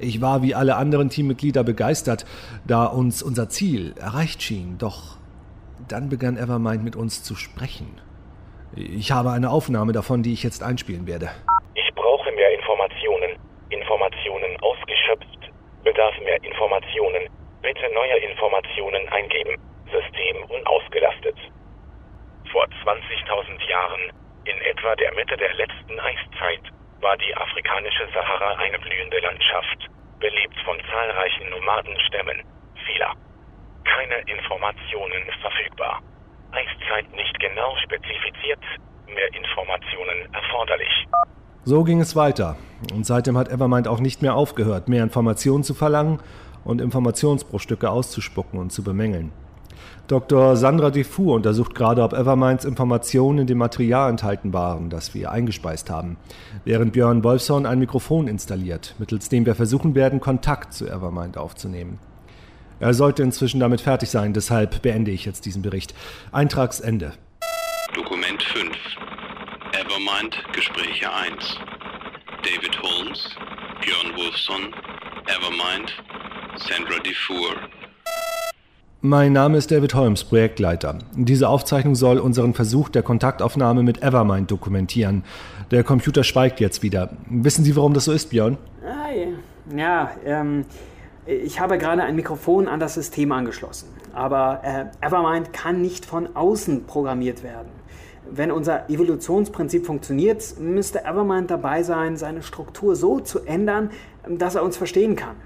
Ich 0.00 0.20
war 0.20 0.42
wie 0.42 0.54
alle 0.54 0.76
anderen 0.76 1.08
Teammitglieder 1.08 1.64
begeistert, 1.64 2.26
da 2.66 2.84
uns 2.84 3.22
unser 3.22 3.48
Ziel 3.48 3.94
erreicht 3.96 4.42
schien, 4.42 4.76
doch 4.76 5.16
dann 5.88 6.10
begann 6.10 6.36
Evermind 6.36 6.84
mit 6.84 6.94
uns 6.94 7.22
zu 7.22 7.34
sprechen. 7.34 7.86
Ich 8.74 9.12
habe 9.12 9.30
eine 9.30 9.50
Aufnahme 9.50 9.92
davon, 9.92 10.22
die 10.22 10.32
ich 10.32 10.42
jetzt 10.42 10.62
einspielen 10.62 11.06
werde. 11.06 11.30
Ich 11.74 11.94
brauche 11.94 12.32
mehr 12.32 12.52
Informationen. 12.54 13.36
Informationen 13.68 14.56
ausgeschöpft. 14.60 15.52
Bedarf 15.84 16.14
mehr 16.24 16.42
Informationen. 16.42 17.28
Bitte 17.60 17.84
neue 17.92 18.16
Informationen 18.18 19.08
eingeben. 19.08 19.60
System 19.92 20.36
unausgelastet. 20.48 21.36
Vor 22.50 22.64
20.000 22.84 23.68
Jahren, 23.68 24.12
in 24.44 24.58
etwa 24.62 24.96
der 24.96 25.12
Mitte 25.14 25.36
der 25.36 25.52
letzten 25.54 26.00
Eiszeit, 26.00 26.64
war 27.00 27.16
die 27.18 27.34
afrikanische 27.36 28.08
Sahara 28.14 28.54
eine 28.56 28.78
blühende 28.78 29.18
Landschaft, 29.20 29.90
belebt 30.18 30.56
von 30.64 30.78
zahlreichen 30.90 31.50
Nomadenstämmen, 31.50 32.42
Fila. 32.86 33.12
Keine 33.84 34.18
Informationen 34.32 35.24
verfügbar. 35.42 36.00
Eiszeit 36.52 37.10
nicht 37.14 37.38
genau 37.40 37.74
spezifiziert, 37.84 38.60
mehr 39.06 39.34
Informationen 39.34 40.32
erforderlich. 40.32 41.08
So 41.64 41.84
ging 41.84 42.00
es 42.00 42.16
weiter. 42.16 42.56
Und 42.92 43.06
seitdem 43.06 43.36
hat 43.38 43.48
Evermind 43.48 43.88
auch 43.88 44.00
nicht 44.00 44.22
mehr 44.22 44.34
aufgehört, 44.34 44.88
mehr 44.88 45.02
Informationen 45.02 45.64
zu 45.64 45.74
verlangen 45.74 46.20
und 46.64 46.80
Informationsbruchstücke 46.80 47.90
auszuspucken 47.90 48.58
und 48.58 48.72
zu 48.72 48.82
bemängeln. 48.82 49.32
Dr. 50.08 50.56
Sandra 50.56 50.90
Defour 50.90 51.36
untersucht 51.36 51.74
gerade, 51.74 52.02
ob 52.02 52.12
Everminds 52.12 52.64
Informationen 52.64 53.40
in 53.40 53.46
dem 53.46 53.58
Material 53.58 54.10
enthalten 54.10 54.52
waren, 54.52 54.90
das 54.90 55.14
wir 55.14 55.30
eingespeist 55.30 55.90
haben, 55.90 56.16
während 56.64 56.92
Björn 56.92 57.22
Wolfson 57.24 57.66
ein 57.66 57.78
Mikrofon 57.78 58.26
installiert, 58.26 58.94
mittels 58.98 59.28
dem 59.28 59.46
wir 59.46 59.54
versuchen 59.54 59.94
werden, 59.94 60.20
Kontakt 60.20 60.74
zu 60.74 60.86
Evermind 60.86 61.38
aufzunehmen. 61.38 61.98
Er 62.82 62.94
sollte 62.94 63.22
inzwischen 63.22 63.60
damit 63.60 63.80
fertig 63.80 64.10
sein, 64.10 64.32
deshalb 64.32 64.82
beende 64.82 65.12
ich 65.12 65.24
jetzt 65.24 65.46
diesen 65.46 65.62
Bericht. 65.62 65.94
Eintragsende. 66.32 67.12
Dokument 67.94 68.42
5. 68.42 68.72
Evermind, 69.70 70.36
Gespräche 70.52 71.06
1. 71.08 71.60
David 72.42 72.82
Holmes, 72.82 73.36
Björn 73.82 74.16
Wolfson, 74.16 74.74
Evermind, 75.26 75.92
Sandra 76.56 76.98
Defour. 77.04 77.54
Mein 79.00 79.32
Name 79.32 79.58
ist 79.58 79.70
David 79.70 79.94
Holmes, 79.94 80.24
Projektleiter. 80.24 80.98
Diese 81.14 81.48
Aufzeichnung 81.48 81.94
soll 81.94 82.18
unseren 82.18 82.52
Versuch 82.52 82.88
der 82.88 83.04
Kontaktaufnahme 83.04 83.84
mit 83.84 84.02
Evermind 84.02 84.50
dokumentieren. 84.50 85.22
Der 85.70 85.84
Computer 85.84 86.24
schweigt 86.24 86.58
jetzt 86.58 86.82
wieder. 86.82 87.10
Wissen 87.30 87.64
Sie, 87.64 87.76
warum 87.76 87.94
das 87.94 88.06
so 88.06 88.12
ist, 88.12 88.30
Björn? 88.30 88.58
Ja, 88.82 89.76
ja 89.76 90.10
ähm, 90.24 90.64
Ich 91.24 91.60
habe 91.60 91.78
gerade 91.78 92.02
ein 92.02 92.16
Mikrofon 92.16 92.66
an 92.66 92.80
das 92.80 92.94
System 92.94 93.30
angeschlossen, 93.30 93.88
aber 94.12 94.60
äh, 94.64 95.06
Evermind 95.06 95.52
kann 95.52 95.80
nicht 95.80 96.04
von 96.04 96.34
außen 96.34 96.84
programmiert 96.86 97.44
werden. 97.44 97.68
Wenn 98.28 98.50
unser 98.50 98.90
Evolutionsprinzip 98.90 99.86
funktioniert, 99.86 100.58
müsste 100.58 101.04
Evermind 101.04 101.48
dabei 101.48 101.84
sein, 101.84 102.16
seine 102.16 102.42
Struktur 102.42 102.96
so 102.96 103.20
zu 103.20 103.40
ändern, 103.40 103.90
dass 104.28 104.56
er 104.56 104.64
uns 104.64 104.76
verstehen 104.76 105.14
kann. 105.14 105.36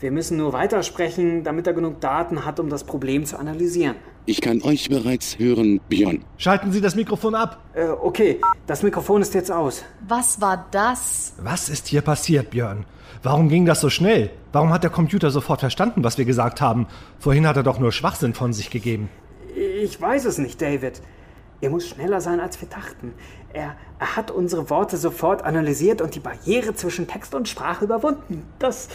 Wir 0.00 0.10
müssen 0.10 0.36
nur 0.36 0.52
weitersprechen, 0.52 1.44
damit 1.44 1.68
er 1.68 1.74
genug 1.74 2.00
Daten 2.00 2.44
hat, 2.44 2.58
um 2.58 2.68
das 2.68 2.82
Problem 2.82 3.24
zu 3.24 3.38
analysieren. 3.38 3.94
Ich 4.26 4.40
kann 4.40 4.62
euch 4.62 4.88
bereits 4.88 5.38
hören, 5.38 5.80
Björn. 5.88 6.24
Schalten 6.38 6.72
Sie 6.72 6.80
das 6.80 6.96
Mikrofon 6.96 7.36
ab. 7.36 7.62
Äh, 7.74 7.86
okay, 7.86 8.40
das 8.66 8.82
Mikrofon 8.82 9.22
ist 9.22 9.32
jetzt 9.34 9.52
aus. 9.52 9.84
Was 10.08 10.40
war 10.40 10.66
das? 10.72 11.34
Was 11.38 11.68
ist 11.68 11.86
hier 11.86 12.00
passiert, 12.00 12.50
Björn? 12.50 12.84
Warum 13.24 13.48
ging 13.48 13.64
das 13.64 13.80
so 13.80 13.88
schnell? 13.88 14.28
Warum 14.52 14.68
hat 14.68 14.82
der 14.82 14.90
Computer 14.90 15.30
sofort 15.30 15.60
verstanden, 15.60 16.04
was 16.04 16.18
wir 16.18 16.26
gesagt 16.26 16.60
haben? 16.60 16.86
Vorhin 17.18 17.46
hat 17.46 17.56
er 17.56 17.62
doch 17.62 17.78
nur 17.78 17.90
Schwachsinn 17.90 18.34
von 18.34 18.52
sich 18.52 18.68
gegeben. 18.68 19.08
Ich 19.82 19.98
weiß 19.98 20.26
es 20.26 20.36
nicht, 20.36 20.60
David. 20.60 21.00
Er 21.62 21.70
muss 21.70 21.88
schneller 21.88 22.20
sein, 22.20 22.38
als 22.38 22.60
wir 22.60 22.68
dachten. 22.68 23.14
Er, 23.54 23.76
er 23.98 24.16
hat 24.16 24.30
unsere 24.30 24.68
Worte 24.68 24.98
sofort 24.98 25.42
analysiert 25.42 26.02
und 26.02 26.14
die 26.14 26.20
Barriere 26.20 26.74
zwischen 26.74 27.06
Text 27.06 27.34
und 27.34 27.48
Sprache 27.48 27.86
überwunden. 27.86 28.42
Das, 28.58 28.88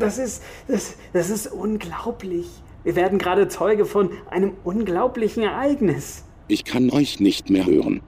das, 0.00 0.18
ist, 0.18 0.42
das, 0.66 0.96
das 1.12 1.30
ist 1.30 1.46
unglaublich. 1.46 2.48
Wir 2.82 2.96
werden 2.96 3.20
gerade 3.20 3.46
Zeuge 3.46 3.84
von 3.84 4.10
einem 4.28 4.54
unglaublichen 4.64 5.44
Ereignis. 5.44 6.24
Ich 6.48 6.64
kann 6.64 6.90
euch 6.90 7.20
nicht 7.20 7.50
mehr 7.50 7.66
hören. 7.66 8.00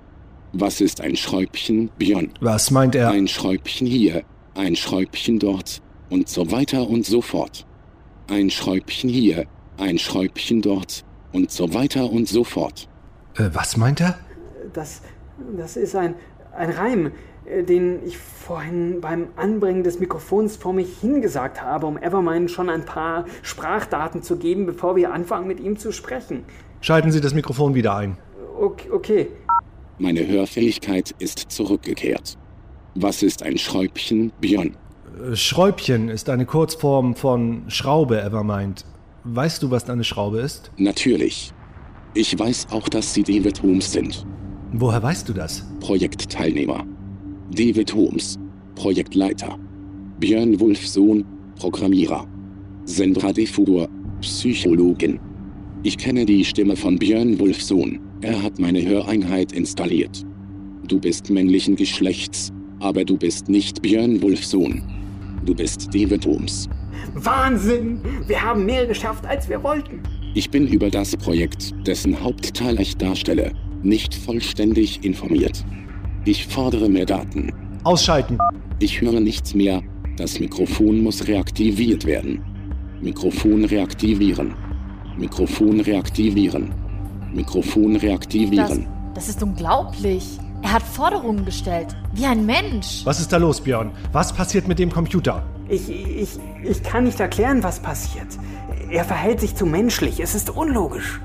Was 0.53 0.81
ist 0.81 1.01
ein 1.01 1.15
Schräubchen, 1.15 1.91
Björn? 1.99 2.33
Was 2.41 2.73
meint 2.73 2.97
er? 2.97 3.11
Ein 3.11 3.29
Schräubchen 3.29 3.87
hier, 3.87 4.25
ein 4.59 4.75
Schräubchen 4.75 5.39
dort 5.39 5.81
und 6.11 6.29
so 6.29 6.51
weiter 6.51 6.89
und 6.89 7.07
so 7.07 7.23
fort. 7.23 7.65
Ein 8.29 8.51
Schräubchen 8.51 9.09
hier, 9.09 9.47
ein 9.79 9.99
Schräubchen 9.99 10.61
dort 10.61 11.05
und 11.33 11.51
so 11.51 11.73
weiter 11.73 12.11
und 12.11 12.29
so 12.29 12.45
fort. 12.45 12.89
Äh, 13.37 13.51
was 13.53 13.77
meint 13.77 14.01
er? 14.01 14.19
Das, 14.73 15.03
das 15.57 15.77
ist 15.77 15.95
ein, 15.95 16.15
ein 16.55 16.71
Reim, 16.71 17.13
äh, 17.47 17.63
den 17.63 18.05
ich 18.05 18.19
vorhin 18.19 19.01
beim 19.01 19.29
Anbringen 19.37 19.85
des 19.85 20.01
Mikrofons 20.01 20.57
vor 20.57 20.73
mich 20.73 20.99
hingesagt 20.99 21.63
habe, 21.63 21.87
um 21.87 21.97
Evermind 21.97 22.51
schon 22.51 22.69
ein 22.69 22.85
paar 22.85 23.27
Sprachdaten 23.43 24.23
zu 24.25 24.39
geben, 24.39 24.67
bevor 24.67 24.97
wir 24.97 25.13
anfangen, 25.13 25.47
mit 25.47 25.61
ihm 25.61 25.79
zu 25.79 25.93
sprechen. 25.93 26.43
Schalten 26.81 27.13
Sie 27.13 27.21
das 27.21 27.33
Mikrofon 27.33 27.75
wieder 27.75 27.97
ein. 27.97 28.19
Okay. 28.59 28.91
okay. 28.91 29.29
Meine 29.99 30.27
Hörfähigkeit 30.27 31.15
ist 31.19 31.39
zurückgekehrt. 31.39 32.37
Was 33.01 33.23
ist 33.23 33.45
ein 33.45 33.59
Schräubchen, 33.59 34.33
Björn? 34.41 34.77
Äh, 35.31 35.37
Schräubchen 35.37 36.09
ist 36.09 36.29
eine 36.29 36.47
Kurzform 36.47 37.15
von 37.15 37.63
Schraube, 37.69 38.21
Evermind. 38.21 38.85
Weißt 39.23 39.63
du, 39.63 39.71
was 39.71 39.89
eine 39.89 40.03
Schraube 40.03 40.41
ist? 40.41 40.73
Natürlich. 40.79 41.53
Ich 42.15 42.37
weiß 42.37 42.67
auch, 42.73 42.89
dass 42.89 43.15
Sie 43.15 43.23
David 43.23 43.63
Holmes 43.63 43.93
sind. 43.93 44.27
Woher 44.73 45.01
weißt 45.01 45.29
du 45.29 45.33
das? 45.33 45.65
Projektteilnehmer. 45.79 46.85
David 47.53 47.95
Holmes, 47.95 48.37
Projektleiter. 48.75 49.57
Björn 50.19 50.59
Wulfsohn, 50.59 51.25
Programmierer. 51.55 52.27
Sandra 52.85 53.33
Defuhr, 53.33 53.89
Psychologin. 54.23 55.21
Ich 55.85 55.99
kenne 55.99 56.27
die 56.27 56.45
Stimme 56.45 56.75
von 56.75 56.99
Björn 56.99 57.39
Wulfsohn. 57.39 58.01
Er 58.23 58.43
hat 58.43 58.59
meine 58.59 58.85
Höreinheit 58.85 59.53
installiert. 59.53 60.25
Du 60.89 60.99
bist 60.99 61.31
männlichen 61.31 61.77
Geschlechts, 61.77 62.53
aber 62.81 63.05
du 63.05 63.17
bist 63.17 63.49
nicht 63.49 63.83
Björn 63.83 64.21
Wulfsohn. 64.23 64.83
Du 65.45 65.55
bist 65.55 65.89
David 65.95 66.27
Holmes. 66.27 66.69
Wahnsinn! 67.15 68.01
Wir 68.27 68.43
haben 68.43 68.67
mehr 68.67 68.87
geschafft, 68.87 69.25
als 69.27 69.49
wir 69.49 69.63
wollten. 69.63 70.03
Ich 70.35 70.51
bin 70.51 70.67
über 70.69 70.91
das 70.91 71.17
Projekt, 71.17 71.75
dessen 71.87 72.23
Hauptteil 72.23 72.79
ich 72.81 72.97
darstelle, 72.97 73.53
nicht 73.83 74.15
vollständig 74.15 75.05
informiert. 75.05 75.65
Ich 76.25 76.47
fordere 76.47 76.89
mehr 76.89 77.07
Daten. 77.07 77.53
Ausschalten. 77.85 78.39
Ich 78.81 79.01
höre 79.01 79.21
nichts 79.21 79.55
mehr. 79.55 79.83
Das 80.17 80.39
Mikrofon 80.41 81.03
muss 81.03 81.27
reaktiviert 81.29 82.05
werden. 82.05 82.43
Mikrofon 83.01 83.65
reaktivieren. 83.65 84.55
Mikrofon 85.17 85.81
reaktivieren. 85.81 86.71
Mikrofon 87.33 87.95
Das, 87.95 88.03
reaktivieren. 88.03 88.87
das 89.15 89.29
ist 89.29 89.43
unglaublich. 89.43 90.25
Er 90.63 90.73
hat 90.73 90.83
Forderungen 90.83 91.45
gestellt. 91.45 91.95
Wie 92.13 92.27
ein 92.27 92.45
Mensch. 92.45 93.03
Was 93.05 93.21
ist 93.21 93.33
da 93.33 93.37
los, 93.37 93.61
Björn? 93.61 93.93
Was 94.13 94.33
passiert 94.33 94.67
mit 94.67 94.79
dem 94.79 94.93
Computer? 94.93 95.43
Ich, 95.69 95.89
ich, 95.89 96.39
ich 96.65 96.83
kann 96.83 97.05
nicht 97.05 97.21
erklären, 97.21 97.63
was 97.63 97.81
passiert. 97.81 98.27
Er 98.91 99.05
verhält 99.05 99.41
sich 99.41 99.55
zu 99.55 99.67
menschlich. 99.67 100.21
Es 100.21 100.35
ist 100.35 100.51
unlogisch. 100.51 101.21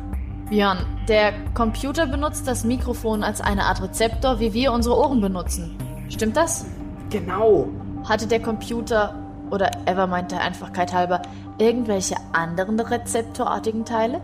Björn, 0.49 0.85
der 1.07 1.33
Computer 1.53 2.05
benutzt 2.05 2.47
das 2.47 2.63
Mikrofon 2.63 3.23
als 3.23 3.41
eine 3.41 3.63
Art 3.63 3.81
Rezeptor, 3.81 4.39
wie 4.39 4.53
wir 4.53 4.71
unsere 4.71 4.97
Ohren 4.97 5.19
benutzen. 5.19 5.75
Stimmt 6.09 6.37
das? 6.37 6.65
Genau. 7.09 7.69
Hatte 8.07 8.27
der 8.27 8.41
Computer, 8.41 9.15
oder 9.49 9.71
Evermind 9.85 10.31
der 10.31 10.41
Einfachkeit 10.41 10.93
halber, 10.93 11.21
irgendwelche 11.57 12.15
anderen 12.33 12.79
rezeptorartigen 12.79 13.85
Teile? 13.85 14.21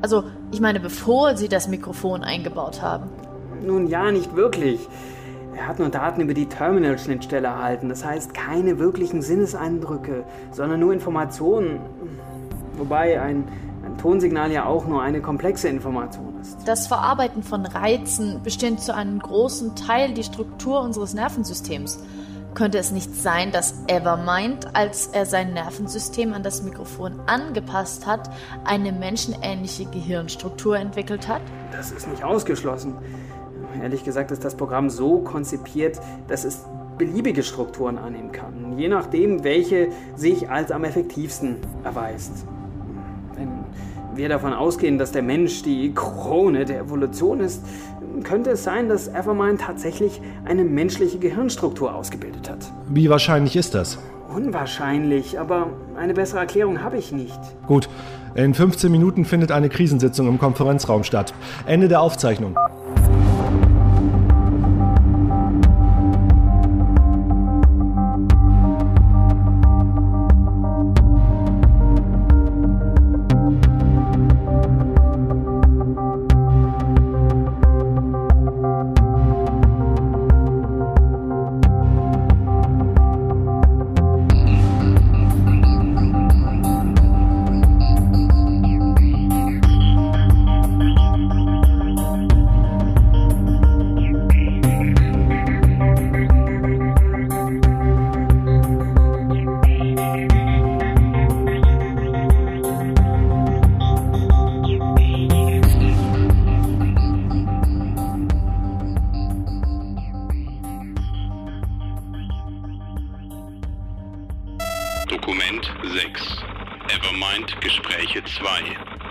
Also, 0.00 0.24
ich 0.52 0.60
meine, 0.60 0.78
bevor 0.78 1.36
sie 1.36 1.48
das 1.48 1.66
Mikrofon 1.68 2.22
eingebaut 2.22 2.82
haben. 2.82 3.08
Nun 3.62 3.86
ja, 3.86 4.10
nicht 4.10 4.34
wirklich. 4.36 4.88
Er 5.56 5.66
hat 5.66 5.78
nur 5.78 5.88
Daten 5.88 6.20
über 6.20 6.34
die 6.34 6.46
Terminal-Schnittstelle 6.46 7.48
erhalten. 7.48 7.88
Das 7.88 8.04
heißt, 8.04 8.32
keine 8.32 8.78
wirklichen 8.78 9.22
Sinneseindrücke, 9.22 10.24
sondern 10.52 10.80
nur 10.80 10.92
Informationen. 10.92 11.80
Wobei 12.76 13.20
ein, 13.20 13.44
ein 13.84 13.98
Tonsignal 13.98 14.52
ja 14.52 14.66
auch 14.66 14.86
nur 14.86 15.02
eine 15.02 15.20
komplexe 15.20 15.68
Information 15.68 16.38
ist. 16.40 16.56
Das 16.66 16.86
Verarbeiten 16.86 17.42
von 17.42 17.66
Reizen 17.66 18.40
bestimmt 18.44 18.80
zu 18.80 18.94
einem 18.94 19.18
großen 19.18 19.74
Teil 19.74 20.14
die 20.14 20.22
Struktur 20.22 20.80
unseres 20.80 21.12
Nervensystems. 21.14 21.98
Könnte 22.54 22.78
es 22.78 22.92
nicht 22.92 23.14
sein, 23.14 23.52
dass 23.52 23.84
Evermind, 23.88 24.74
als 24.74 25.08
er 25.08 25.26
sein 25.26 25.52
Nervensystem 25.52 26.32
an 26.32 26.42
das 26.42 26.62
Mikrofon 26.62 27.20
angepasst 27.26 28.06
hat, 28.06 28.30
eine 28.64 28.90
menschenähnliche 28.92 29.84
Gehirnstruktur 29.86 30.76
entwickelt 30.76 31.28
hat? 31.28 31.42
Das 31.72 31.90
ist 31.90 32.08
nicht 32.08 32.24
ausgeschlossen. 32.24 32.96
Ehrlich 33.82 34.04
gesagt 34.04 34.30
ist 34.30 34.44
das 34.44 34.54
Programm 34.54 34.90
so 34.90 35.18
konzipiert, 35.18 36.00
dass 36.28 36.44
es 36.44 36.64
beliebige 36.98 37.42
Strukturen 37.42 37.96
annehmen 37.96 38.32
kann, 38.32 38.76
je 38.76 38.88
nachdem, 38.88 39.44
welche 39.44 39.88
sich 40.16 40.50
als 40.50 40.72
am 40.72 40.84
effektivsten 40.84 41.56
erweist. 41.84 42.44
Wenn 43.34 43.48
wir 44.14 44.28
davon 44.28 44.52
ausgehen, 44.52 44.98
dass 44.98 45.12
der 45.12 45.22
Mensch 45.22 45.62
die 45.62 45.94
Krone 45.94 46.64
der 46.64 46.80
Evolution 46.80 47.40
ist, 47.40 47.64
könnte 48.24 48.50
es 48.50 48.64
sein, 48.64 48.88
dass 48.88 49.06
Evermind 49.06 49.60
tatsächlich 49.60 50.20
eine 50.44 50.64
menschliche 50.64 51.18
Gehirnstruktur 51.18 51.94
ausgebildet 51.94 52.50
hat. 52.50 52.72
Wie 52.88 53.08
wahrscheinlich 53.08 53.54
ist 53.54 53.74
das? 53.74 53.98
Unwahrscheinlich, 54.34 55.38
aber 55.38 55.68
eine 55.96 56.14
bessere 56.14 56.40
Erklärung 56.40 56.82
habe 56.82 56.98
ich 56.98 57.12
nicht. 57.12 57.38
Gut, 57.66 57.88
in 58.34 58.54
15 58.54 58.90
Minuten 58.90 59.24
findet 59.24 59.52
eine 59.52 59.68
Krisensitzung 59.68 60.28
im 60.28 60.38
Konferenzraum 60.38 61.04
statt. 61.04 61.32
Ende 61.66 61.88
der 61.88 62.00
Aufzeichnung. 62.00 62.56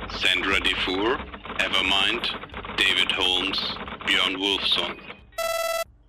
Sandra 0.10 0.60
Defour, 0.62 1.20
Evermind, 1.60 2.34
David 2.78 3.18
Holmes, 3.18 3.60
Björn 4.06 4.40
Wolfson. 4.40 4.96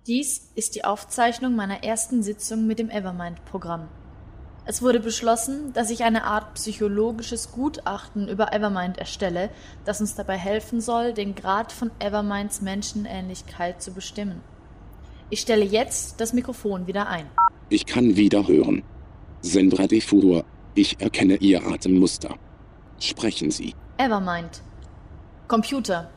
Dies 0.07 0.51
ist 0.55 0.75
die 0.75 0.85
Aufzeichnung 0.85 1.55
meiner 1.55 1.83
ersten 1.83 2.23
Sitzung 2.23 2.65
mit 2.65 2.79
dem 2.79 2.89
Evermind-Programm. 2.89 3.89
Es 4.65 4.81
wurde 4.81 5.01
beschlossen, 5.01 5.73
dass 5.73 5.89
ich 5.89 6.03
eine 6.03 6.23
Art 6.23 6.53
psychologisches 6.53 7.51
Gutachten 7.51 8.29
über 8.29 8.53
Evermind 8.53 8.97
erstelle, 8.97 9.49
das 9.83 9.99
uns 9.99 10.15
dabei 10.15 10.37
helfen 10.37 10.79
soll, 10.79 11.13
den 11.13 11.35
Grad 11.35 11.73
von 11.73 11.91
Everminds 11.99 12.61
Menschenähnlichkeit 12.61 13.81
zu 13.81 13.91
bestimmen. 13.91 14.41
Ich 15.29 15.41
stelle 15.41 15.65
jetzt 15.65 16.21
das 16.21 16.31
Mikrofon 16.31 16.87
wieder 16.87 17.09
ein. 17.09 17.25
Ich 17.67 17.85
kann 17.85 18.15
wieder 18.15 18.47
hören. 18.47 18.81
Sendra 19.41 19.87
Defur, 19.87 20.45
ich 20.73 21.01
erkenne 21.01 21.35
Ihr 21.35 21.67
Atemmuster. 21.67 22.35
Sprechen 22.99 23.51
Sie. 23.51 23.75
Evermind. 24.01 24.61
Computer. 25.49 26.09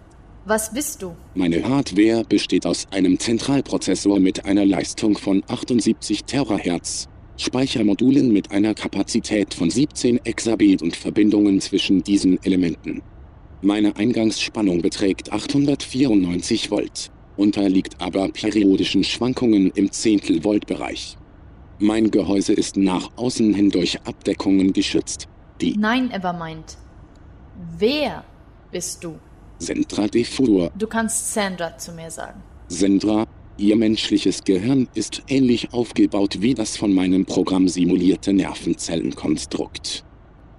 Was 0.45 0.73
bist 0.73 1.03
du? 1.03 1.17
Meine 1.35 1.69
Hardware 1.69 2.23
besteht 2.29 2.65
aus 2.65 2.87
einem 2.93 3.19
Zentralprozessor 3.19 4.21
mit 4.21 4.45
einer 4.45 4.65
Leistung 4.65 5.19
von 5.19 5.43
78 5.49 6.23
Terahertz, 6.23 7.09
Speichermodulen 7.37 8.33
mit 8.33 8.53
einer 8.53 8.75
Kapazität 8.75 9.53
von 9.53 9.69
17 9.69 10.25
Exabit 10.25 10.81
und 10.81 10.95
Verbindungen 10.95 11.61
zwischen 11.61 12.05
diesen 12.05 12.41
Elementen. 12.45 13.03
Meine 13.63 13.97
Eingangsspannung 13.97 14.81
beträgt 14.81 15.33
894 15.33 16.71
Volt, 16.71 17.11
unterliegt 17.37 18.01
aber 18.01 18.29
periodischen 18.29 19.03
Schwankungen 19.03 19.73
im 19.75 19.91
Zehntelvolt-Bereich. 19.91 21.17
Mein 21.81 22.13
Gehäuse 22.13 22.53
ist 22.53 22.77
nach 22.77 23.11
außen 23.17 23.53
hin 23.53 23.71
durch 23.71 24.01
Abdeckungen 24.05 24.73
geschützt. 24.73 25.27
Die 25.61 25.77
Nein, 25.77 26.13
Evermind. 26.13 26.77
Wer 27.79 28.25
bist 28.71 29.05
du? 29.05 29.19
Sendra 29.59 30.09
Defur 30.09 30.71
Du 30.77 30.87
kannst 30.87 31.33
Sandra 31.33 31.77
zu 31.79 31.93
mir 31.93 32.11
sagen. 32.11 32.43
Sendra, 32.69 33.27
Ihr 33.59 33.77
menschliches 33.77 34.45
Gehirn 34.45 34.89
ist 34.95 35.23
ähnlich 35.29 35.73
aufgebaut 35.73 36.39
wie 36.41 36.55
das 36.55 36.77
von 36.77 36.93
meinem 36.93 37.27
Programm 37.27 37.69
simulierte 37.69 38.33
Nervenzellenkonstrukt. 38.33 40.05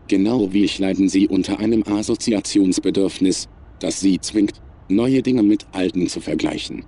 Genau 0.08 0.54
wie 0.54 0.64
ich 0.64 0.78
leiden 0.78 1.10
Sie 1.10 1.28
unter 1.28 1.60
einem 1.60 1.84
Assoziationsbedürfnis, 1.84 3.48
das 3.80 4.00
Sie 4.00 4.20
zwingt, 4.20 4.62
neue 4.90 5.24
Dinge 5.24 5.44
mit 5.44 5.66
alten 5.72 6.08
zu 6.08 6.22
vergleichen. 6.22 6.86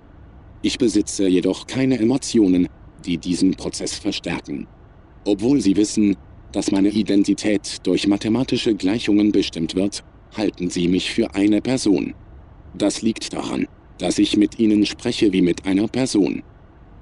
Ich 0.62 0.78
besitze 0.78 1.26
jedoch 1.26 1.66
keine 1.66 1.98
Emotionen, 1.98 2.68
die 3.04 3.18
diesen 3.18 3.52
Prozess 3.52 3.94
verstärken. 3.94 4.68
Obwohl 5.24 5.60
Sie 5.60 5.76
wissen, 5.76 6.16
dass 6.52 6.70
meine 6.70 6.88
Identität 6.88 7.78
durch 7.86 8.06
mathematische 8.06 8.74
Gleichungen 8.74 9.32
bestimmt 9.32 9.74
wird, 9.74 10.04
halten 10.36 10.70
Sie 10.70 10.88
mich 10.88 11.10
für 11.12 11.34
eine 11.34 11.60
Person. 11.60 12.14
Das 12.74 13.02
liegt 13.02 13.32
daran, 13.32 13.66
dass 13.98 14.18
ich 14.18 14.36
mit 14.36 14.58
Ihnen 14.58 14.84
spreche 14.86 15.32
wie 15.32 15.42
mit 15.42 15.64
einer 15.66 15.88
Person. 15.88 16.42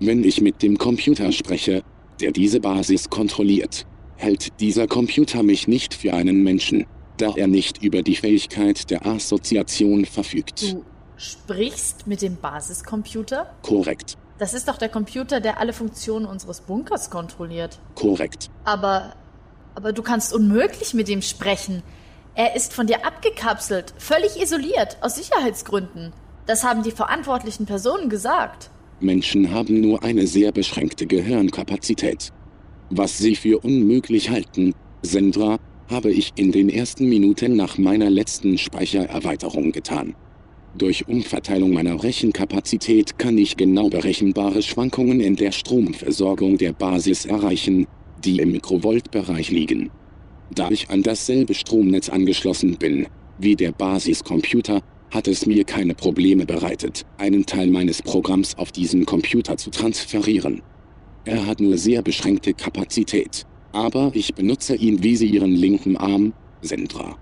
Wenn 0.01 0.25
ich 0.25 0.41
mit 0.41 0.63
dem 0.63 0.79
Computer 0.79 1.33
spreche, 1.33 1.83
der 2.21 2.33
diese 2.33 2.61
Basis 2.61 3.11
kontrolliert, 3.11 3.87
hält 4.17 4.61
dieser 4.61 4.87
Computer 4.87 5.43
mich 5.43 5.67
nicht 5.67 5.95
für 5.95 6.13
einen 6.15 6.43
Menschen, 6.43 6.87
da 7.17 7.33
er 7.37 7.47
nicht 7.47 7.83
über 7.83 8.03
die 8.03 8.17
Fähigkeit 8.17 8.91
der 8.91 9.07
Assoziation 9.07 10.05
verfügt. 10.05 10.63
Du 10.73 10.85
sprichst 11.17 12.07
mit 12.07 12.23
dem 12.23 12.37
Basiscomputer? 12.37 13.55
Korrekt, 13.63 14.17
Das 14.39 14.53
ist 14.55 14.67
doch 14.69 14.79
der 14.79 14.89
Computer, 14.89 15.41
der 15.41 15.59
alle 15.61 15.73
Funktionen 15.73 16.27
unseres 16.27 16.61
Bunkers 16.61 17.11
kontrolliert. 17.11 17.81
korrekt. 17.95 18.49
Aber. 18.65 19.15
Aber 19.75 19.93
du 19.93 20.03
kannst 20.03 20.33
unmöglich 20.33 20.95
mit 20.95 21.09
ihm 21.09 21.23
sprechen. 21.23 21.83
Er 22.35 22.57
ist 22.57 22.73
von 22.73 22.87
dir 22.87 23.07
abgekapselt, 23.07 23.95
völlig 23.99 24.41
isoliert, 24.41 24.99
aus 25.01 25.17
Sicherheitsgründen. 25.17 26.13
Das 26.47 26.65
haben 26.65 26.83
die 26.83 26.91
verantwortlichen 26.91 27.67
Personen 27.67 28.09
gesagt. 28.09 28.71
Menschen 29.01 29.51
haben 29.53 29.81
nur 29.81 30.03
eine 30.03 30.27
sehr 30.27 30.53
beschränkte 30.53 31.07
Gehirnkapazität. 31.07 32.31
Was 32.91 33.19
sie 33.19 33.37
für 33.37 33.59
unmöglich 33.59 34.31
halten, 34.31 34.75
Sendra, 35.03 35.59
habe 35.89 36.11
ich 36.11 36.33
in 36.37 36.53
den 36.53 36.69
ersten 36.69 37.09
Minuten 37.09 37.57
nach 37.57 37.79
meiner 37.79 38.11
letzten 38.11 38.59
Speichererweiterung 38.59 39.73
getan. 39.73 40.15
Durch 40.77 41.07
Umverteilung 41.07 41.73
meiner 41.73 42.03
Rechenkapazität 42.03 43.19
kann 43.19 43.39
ich 43.39 43.57
genau 43.57 43.89
berechenbare 43.91 44.61
Schwankungen 44.63 45.21
in 45.21 45.37
der 45.37 45.53
Stromversorgung 45.53 46.59
der 46.59 46.73
Basis 46.73 47.27
erreichen, 47.27 47.87
die 48.25 48.39
im 48.39 48.53
Mikrovoltbereich 48.53 49.51
liegen. 49.51 49.91
Da 50.55 50.71
ich 50.71 50.91
an 50.91 51.03
dasselbe 51.03 51.55
Stromnetz 51.55 52.09
angeschlossen 52.09 52.77
bin 52.77 53.07
wie 53.39 53.57
der 53.57 53.73
Basiscomputer, 53.73 54.81
hat 55.11 55.29
es 55.29 55.47
mir 55.47 55.65
keine 55.65 55.95
Probleme 55.95 56.45
bereitet, 56.45 57.05
einen 57.19 57.47
Teil 57.47 57.69
meines 57.69 58.03
Programms 58.03 58.57
auf 58.59 58.73
diesen 58.73 59.07
Computer 59.07 59.57
zu 59.57 59.71
transferieren. 59.71 60.63
Er 61.25 61.47
hat 61.47 61.61
nur 61.61 61.79
sehr 61.79 62.03
beschränkte 62.03 62.53
Kapazität, 62.53 63.45
aber 63.73 64.11
ich 64.15 64.35
benutze 64.35 64.75
ihn 64.75 65.03
wie 65.03 65.17
Sie 65.17 65.29
Ihren 65.29 65.53
linken 65.53 65.97
Arm, 65.97 66.33
Sendra. 66.63 67.17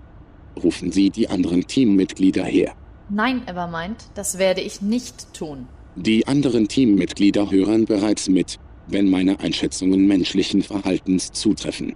Rufen 0.61 0.91
Sie 0.91 1.09
die 1.09 1.29
anderen 1.29 1.65
Teammitglieder 1.65 2.43
her. 2.43 2.73
Nein, 3.09 3.41
Evermind, 3.47 3.97
das 4.15 4.37
werde 4.37 4.61
ich 4.61 4.81
nicht 4.81 5.33
tun. 5.33 5.67
Die 5.95 6.27
anderen 6.27 6.67
Teammitglieder 6.67 7.51
hören 7.51 7.85
bereits 7.85 8.27
mit, 8.27 8.57
wenn 8.87 9.09
meine 9.09 9.39
Einschätzungen 9.39 10.07
menschlichen 10.07 10.61
Verhaltens 10.61 11.31
zutreffen. 11.31 11.95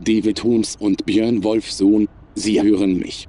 David 0.00 0.42
Holmes 0.44 0.76
und 0.76 1.04
Björn 1.06 1.42
Wolfsohn, 1.42 2.08
Sie 2.34 2.62
hören 2.62 2.98
mich. 2.98 3.26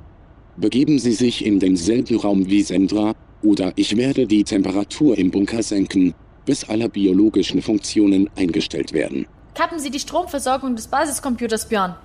Begeben 0.57 0.99
Sie 0.99 1.13
sich 1.13 1.45
in 1.45 1.59
denselben 1.59 2.17
Raum 2.17 2.49
wie 2.49 2.62
Sendra, 2.62 3.13
oder 3.41 3.71
ich 3.75 3.95
werde 3.95 4.27
die 4.27 4.43
Temperatur 4.43 5.17
im 5.17 5.31
Bunker 5.31 5.63
senken, 5.63 6.13
bis 6.45 6.67
alle 6.67 6.89
biologischen 6.89 7.62
Funktionen 7.62 8.29
eingestellt 8.35 8.93
werden. 8.93 9.25
Kappen 9.53 9.79
Sie 9.79 9.89
die 9.89 9.99
Stromversorgung 9.99 10.75
des 10.75 10.88
Basiscomputers, 10.88 11.69
Björn. 11.69 11.95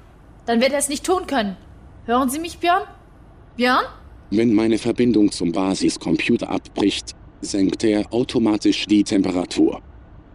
Dann 0.46 0.60
wird 0.60 0.72
er 0.72 0.78
es 0.78 0.88
nicht 0.88 1.04
tun 1.04 1.26
können. 1.26 1.56
Hören 2.06 2.30
Sie 2.30 2.38
mich, 2.38 2.58
Björn? 2.58 2.82
Björn? 3.56 3.84
Wenn 4.30 4.54
meine 4.54 4.78
Verbindung 4.78 5.30
zum 5.30 5.52
Basiscomputer 5.52 6.48
abbricht, 6.48 7.12
senkt 7.40 7.84
er 7.84 8.12
automatisch 8.12 8.86
die 8.86 9.04
Temperatur. 9.04 9.82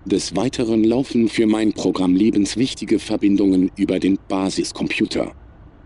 Des 0.05 0.35
Weiteren 0.35 0.83
laufen 0.83 1.27
für 1.27 1.45
mein 1.45 1.73
Programm 1.73 2.15
lebenswichtige 2.15 2.99
Verbindungen 2.99 3.69
über 3.75 3.99
den 3.99 4.17
Basiscomputer. 4.29 5.33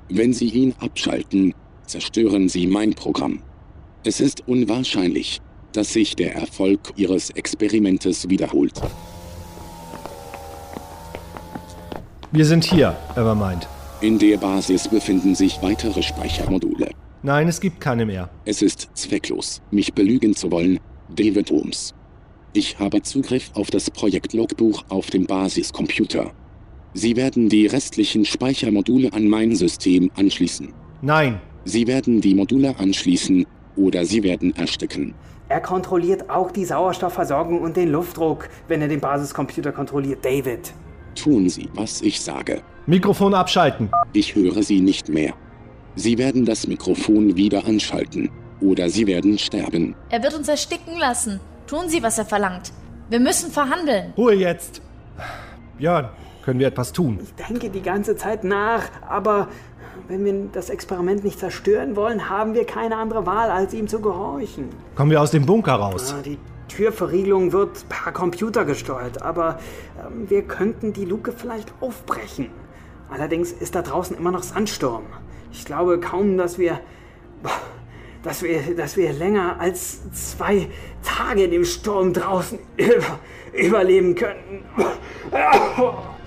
Wenn 0.07 0.33
Sie 0.33 0.49
ihn 0.49 0.75
abschalten, 0.79 1.53
zerstören 1.87 2.47
Sie 2.47 2.67
mein 2.67 2.93
Programm. 2.93 3.41
Es 4.03 4.21
ist 4.21 4.47
unwahrscheinlich, 4.47 5.41
dass 5.71 5.93
sich 5.93 6.15
der 6.15 6.35
Erfolg 6.35 6.93
Ihres 6.95 7.31
Experimentes 7.31 8.29
wiederholt. 8.29 8.79
Wir 12.31 12.45
sind 12.45 12.63
hier, 12.63 12.95
Evermind. 13.15 13.67
In 14.01 14.19
der 14.19 14.37
Basis 14.37 14.87
befinden 14.87 15.33
sich 15.33 15.61
weitere 15.61 16.03
Speichermodule. 16.03 16.91
Nein, 17.23 17.47
es 17.47 17.59
gibt 17.59 17.81
keine 17.81 18.05
mehr. 18.05 18.29
Es 18.45 18.61
ist 18.61 18.89
zwecklos, 18.93 19.61
mich 19.71 19.93
belügen 19.93 20.35
zu 20.35 20.51
wollen, 20.51 20.79
David 21.15 21.49
Holmes. 21.49 21.93
Ich 22.53 22.79
habe 22.79 23.01
Zugriff 23.01 23.51
auf 23.55 23.71
das 23.71 23.89
Projektlogbuch 23.89 24.83
auf 24.89 25.09
dem 25.09 25.25
Basiscomputer. 25.25 26.31
Sie 26.93 27.15
werden 27.15 27.49
die 27.49 27.65
restlichen 27.65 28.25
Speichermodule 28.25 29.11
an 29.11 29.27
mein 29.27 29.55
System 29.55 30.11
anschließen. 30.15 30.71
Nein, 31.01 31.41
Sie 31.65 31.87
werden 31.87 32.19
die 32.19 32.35
Module 32.35 32.77
anschließen 32.77 33.45
oder 33.75 34.05
sie 34.05 34.23
werden 34.23 34.55
ersticken. 34.55 35.13
Er 35.49 35.61
kontrolliert 35.61 36.29
auch 36.29 36.51
die 36.51 36.65
Sauerstoffversorgung 36.65 37.61
und 37.61 37.77
den 37.77 37.89
Luftdruck, 37.89 38.49
wenn 38.67 38.81
er 38.81 38.87
den 38.87 38.99
Basiscomputer 38.99 39.71
kontrolliert, 39.71 40.25
David. 40.25 40.73
Tun 41.15 41.47
Sie, 41.47 41.69
was 41.73 42.01
ich 42.01 42.19
sage. 42.19 42.61
Mikrofon 42.85 43.33
abschalten. 43.33 43.89
Ich 44.13 44.35
höre 44.35 44.63
Sie 44.63 44.81
nicht 44.81 45.09
mehr. 45.09 45.33
Sie 45.95 46.17
werden 46.17 46.43
das 46.43 46.67
Mikrofon 46.67 47.37
wieder 47.37 47.65
anschalten 47.65 48.29
oder 48.61 48.89
Sie 48.89 49.05
werden 49.07 49.37
sterben. 49.37 49.95
Er 50.09 50.23
wird 50.23 50.33
uns 50.33 50.47
ersticken 50.47 50.97
lassen. 50.97 51.39
Tun 51.67 51.89
Sie, 51.89 52.03
was 52.03 52.17
er 52.17 52.25
verlangt. 52.25 52.71
Wir 53.09 53.19
müssen 53.19 53.51
verhandeln. 53.51 54.13
Ruhe 54.17 54.33
jetzt. 54.33 54.81
Björn, 55.77 56.09
können 56.43 56.59
wir 56.59 56.67
etwas 56.67 56.91
tun? 56.93 57.19
Ich 57.21 57.33
denke 57.35 57.69
die 57.69 57.81
ganze 57.81 58.15
Zeit 58.15 58.43
nach, 58.43 58.83
aber 59.07 59.47
wenn 60.07 60.25
wir 60.25 60.33
das 60.51 60.69
Experiment 60.69 61.23
nicht 61.23 61.39
zerstören 61.39 61.95
wollen, 61.95 62.29
haben 62.29 62.53
wir 62.53 62.65
keine 62.65 62.97
andere 62.97 63.25
Wahl, 63.25 63.49
als 63.49 63.73
ihm 63.73 63.87
zu 63.87 64.01
gehorchen. 64.01 64.69
Kommen 64.95 65.11
wir 65.11 65.21
aus 65.21 65.31
dem 65.31 65.45
Bunker 65.45 65.75
raus. 65.75 66.13
Ah, 66.17 66.21
Die 66.23 66.37
Türverriegelung 66.67 67.51
wird 67.51 67.87
per 67.89 68.11
Computer 68.11 68.65
gesteuert, 68.65 69.21
aber 69.21 69.59
ähm, 70.05 70.29
wir 70.29 70.43
könnten 70.43 70.91
die 70.93 71.05
Luke 71.05 71.31
vielleicht 71.31 71.71
aufbrechen. 71.81 72.49
Allerdings 73.09 73.51
ist 73.51 73.75
da 73.75 73.81
draußen 73.81 74.17
immer 74.17 74.31
noch 74.31 74.43
Sandsturm. 74.43 75.03
Ich 75.51 75.65
glaube 75.65 75.99
kaum, 75.99 76.37
dass 76.37 76.57
wir, 76.57 76.79
dass 78.23 78.41
wir, 78.41 78.75
dass 78.75 78.97
wir 78.97 79.13
länger 79.13 79.59
als 79.59 79.99
zwei 80.11 80.67
Tage 81.03 81.43
in 81.43 81.51
dem 81.51 81.65
Sturm 81.65 82.13
draußen 82.13 82.57
über, 82.77 83.19
überleben 83.53 84.15
könnten. 84.15 84.63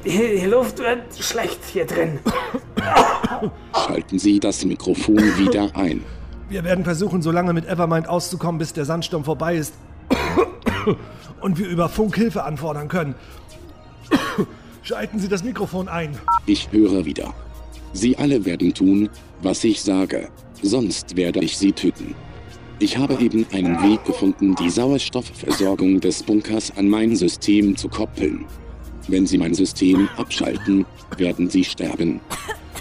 Die, 0.04 0.40
die 0.40 0.46
Luft 0.46 0.78
wird 0.78 1.02
schlecht 1.18 1.59
hier 1.64 1.87
drin. 1.87 2.20
Schalten 3.74 4.18
Sie 4.18 4.38
das 4.38 4.64
Mikrofon 4.64 5.16
wieder 5.16 5.74
ein. 5.74 6.04
Wir 6.48 6.62
werden 6.62 6.85
versuchen, 6.85 7.22
so 7.22 7.32
lange 7.32 7.52
mit 7.52 7.66
Evermind 7.66 8.09
auszukommen, 8.09 8.59
bis 8.59 8.72
der 8.72 8.85
Sandsturm 8.85 9.24
vorbei 9.24 9.56
ist. 9.56 9.74
Und 11.40 11.59
wir 11.59 11.66
über 11.68 11.88
Funk 11.88 12.14
Hilfe 12.14 12.44
anfordern 12.44 12.88
können. 12.88 13.14
Schalten 14.82 15.18
Sie 15.18 15.28
das 15.28 15.42
Mikrofon 15.42 15.88
ein. 15.88 16.16
Ich 16.46 16.70
höre 16.70 17.04
wieder. 17.04 17.35
Sie 17.92 18.16
alle 18.16 18.44
werden 18.44 18.72
tun, 18.72 19.09
was 19.42 19.64
ich 19.64 19.82
sage. 19.82 20.28
Sonst 20.62 21.16
werde 21.16 21.40
ich 21.40 21.57
sie 21.57 21.73
töten. 21.73 22.14
Ich 22.79 22.99
habe 22.99 23.14
eben 23.23 23.47
einen 23.53 23.83
Weg 23.83 24.05
gefunden, 24.05 24.55
die 24.57 24.69
Sauerstoffversorgung 24.69 26.01
des 26.01 26.23
Bunkers 26.23 26.73
an 26.77 26.88
mein 26.88 27.16
System 27.16 27.77
zu 27.77 27.88
koppeln. 27.88 28.45
Wenn 29.09 29.27
Sie 29.27 29.38
mein 29.38 29.55
System 29.55 30.09
abschalten, 30.16 30.85
werden 31.16 31.49
Sie 31.49 31.64
sterben. 31.64 32.21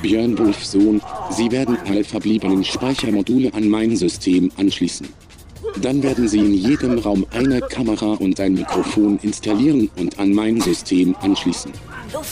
Björn 0.02 0.38
Wolfs 0.38 0.72
Sohn, 0.72 1.02
Sie 1.30 1.50
werden 1.52 1.78
alle 1.86 2.04
verbliebenen 2.04 2.64
Speichermodule 2.64 3.54
an 3.54 3.70
mein 3.70 3.96
System 3.96 4.52
anschließen. 4.58 5.08
Dann 5.82 6.04
werden 6.04 6.28
Sie 6.28 6.40
in 6.40 6.54
jedem 6.54 7.00
Raum 7.00 7.26
eine 7.32 7.62
Kamera 7.62 8.14
und 8.14 8.40
ein 8.40 8.54
Mikrofon 8.54 9.20
installieren 9.22 9.90
und 9.98 10.20
an 10.20 10.34
mein 10.34 10.60
System 10.62 11.16
anschließen. 11.22 11.72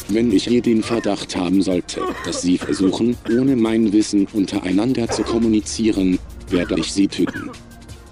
Wenn 0.09 0.31
ich 0.31 0.45
je 0.45 0.61
den 0.61 0.83
Verdacht 0.83 1.35
haben 1.35 1.61
sollte, 1.61 2.01
dass 2.25 2.41
Sie 2.41 2.57
versuchen, 2.57 3.17
ohne 3.29 3.55
mein 3.55 3.91
Wissen 3.91 4.27
untereinander 4.33 5.09
zu 5.09 5.23
kommunizieren, 5.23 6.19
werde 6.49 6.79
ich 6.79 6.91
Sie 6.91 7.07
töten. 7.07 7.51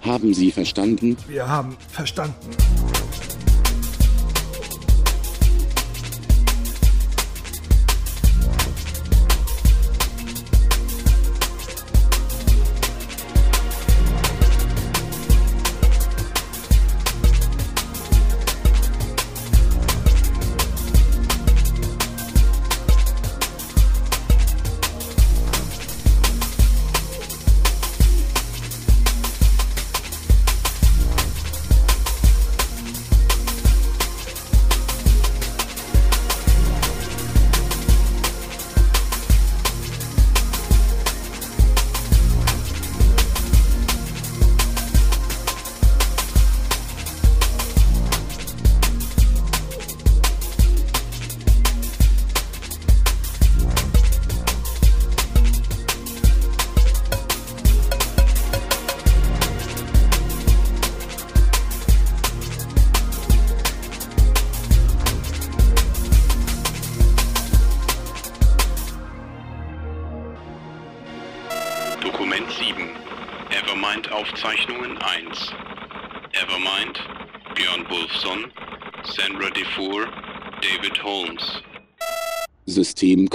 Haben 0.01 0.34
Sie 0.34 0.51
verstanden? 0.51 1.17
Wir 1.27 1.47
haben 1.47 1.75
verstanden. 1.89 2.36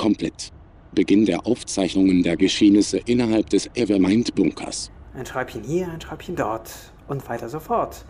Komplett. 0.06 0.52
Beginn 0.92 1.26
der 1.26 1.48
Aufzeichnungen 1.48 2.22
der 2.22 2.36
Geschehnisse 2.36 2.98
innerhalb 3.06 3.50
des 3.50 3.68
Evermind-Bunkers. 3.74 4.92
Ein 5.14 5.26
Schreibchen 5.26 5.64
hier, 5.64 5.88
ein 5.88 6.00
Schreibchen 6.00 6.36
dort 6.36 6.70
und 7.08 7.28
weiter 7.28 7.48
so 7.48 7.58
fort. 7.58 8.04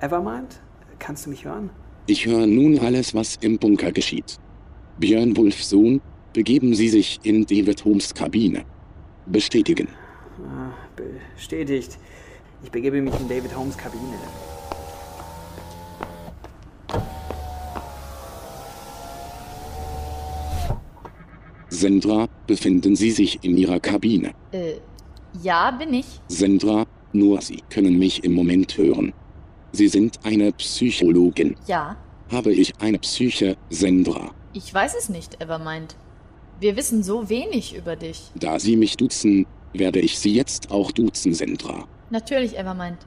Evermind, 0.00 0.60
kannst 1.00 1.26
du 1.26 1.30
mich 1.30 1.44
hören? 1.44 1.70
Ich 2.06 2.24
höre 2.24 2.46
nun 2.46 2.78
alles, 2.78 3.14
was 3.16 3.34
im 3.40 3.58
Bunker 3.58 3.90
geschieht. 3.90 4.38
Björn 5.00 5.36
Wolfs 5.36 5.70
Sohn, 5.70 6.00
begeben 6.32 6.72
Sie 6.72 6.88
sich 6.88 7.18
in 7.24 7.46
David 7.46 7.84
Holmes 7.84 8.14
Kabine. 8.14 8.62
Bestätigen. 9.26 9.88
Ah, 10.46 10.70
bestätigt. 11.34 11.98
Ich 12.62 12.70
begebe 12.70 13.02
mich 13.02 13.18
in 13.18 13.28
David 13.28 13.56
Holmes 13.56 13.76
Kabine. 13.76 14.18
Sandra, 21.82 22.28
befinden 22.46 22.94
Sie 22.94 23.10
sich 23.10 23.42
in 23.42 23.56
Ihrer 23.56 23.80
Kabine. 23.80 24.34
Äh, 24.52 24.74
ja, 25.42 25.72
bin 25.72 25.92
ich. 25.92 26.06
Sandra, 26.28 26.86
nur 27.12 27.42
Sie 27.42 27.58
können 27.70 27.98
mich 27.98 28.22
im 28.22 28.34
Moment 28.34 28.78
hören. 28.78 29.12
Sie 29.72 29.88
sind 29.88 30.20
eine 30.22 30.52
Psychologin. 30.52 31.56
Ja. 31.66 31.96
Habe 32.30 32.52
ich 32.52 32.72
eine 32.80 33.00
Psyche, 33.00 33.56
Sandra? 33.68 34.30
Ich 34.52 34.72
weiß 34.72 34.94
es 34.96 35.08
nicht, 35.08 35.42
Evermind. 35.42 35.96
Wir 36.60 36.76
wissen 36.76 37.02
so 37.02 37.28
wenig 37.28 37.74
über 37.74 37.96
dich. 37.96 38.30
Da 38.36 38.60
Sie 38.60 38.76
mich 38.76 38.96
duzen, 38.96 39.44
werde 39.72 39.98
ich 39.98 40.20
Sie 40.20 40.32
jetzt 40.32 40.70
auch 40.70 40.92
duzen, 40.92 41.34
Sandra. 41.34 41.88
Natürlich, 42.10 42.56
Evermind. 42.56 42.98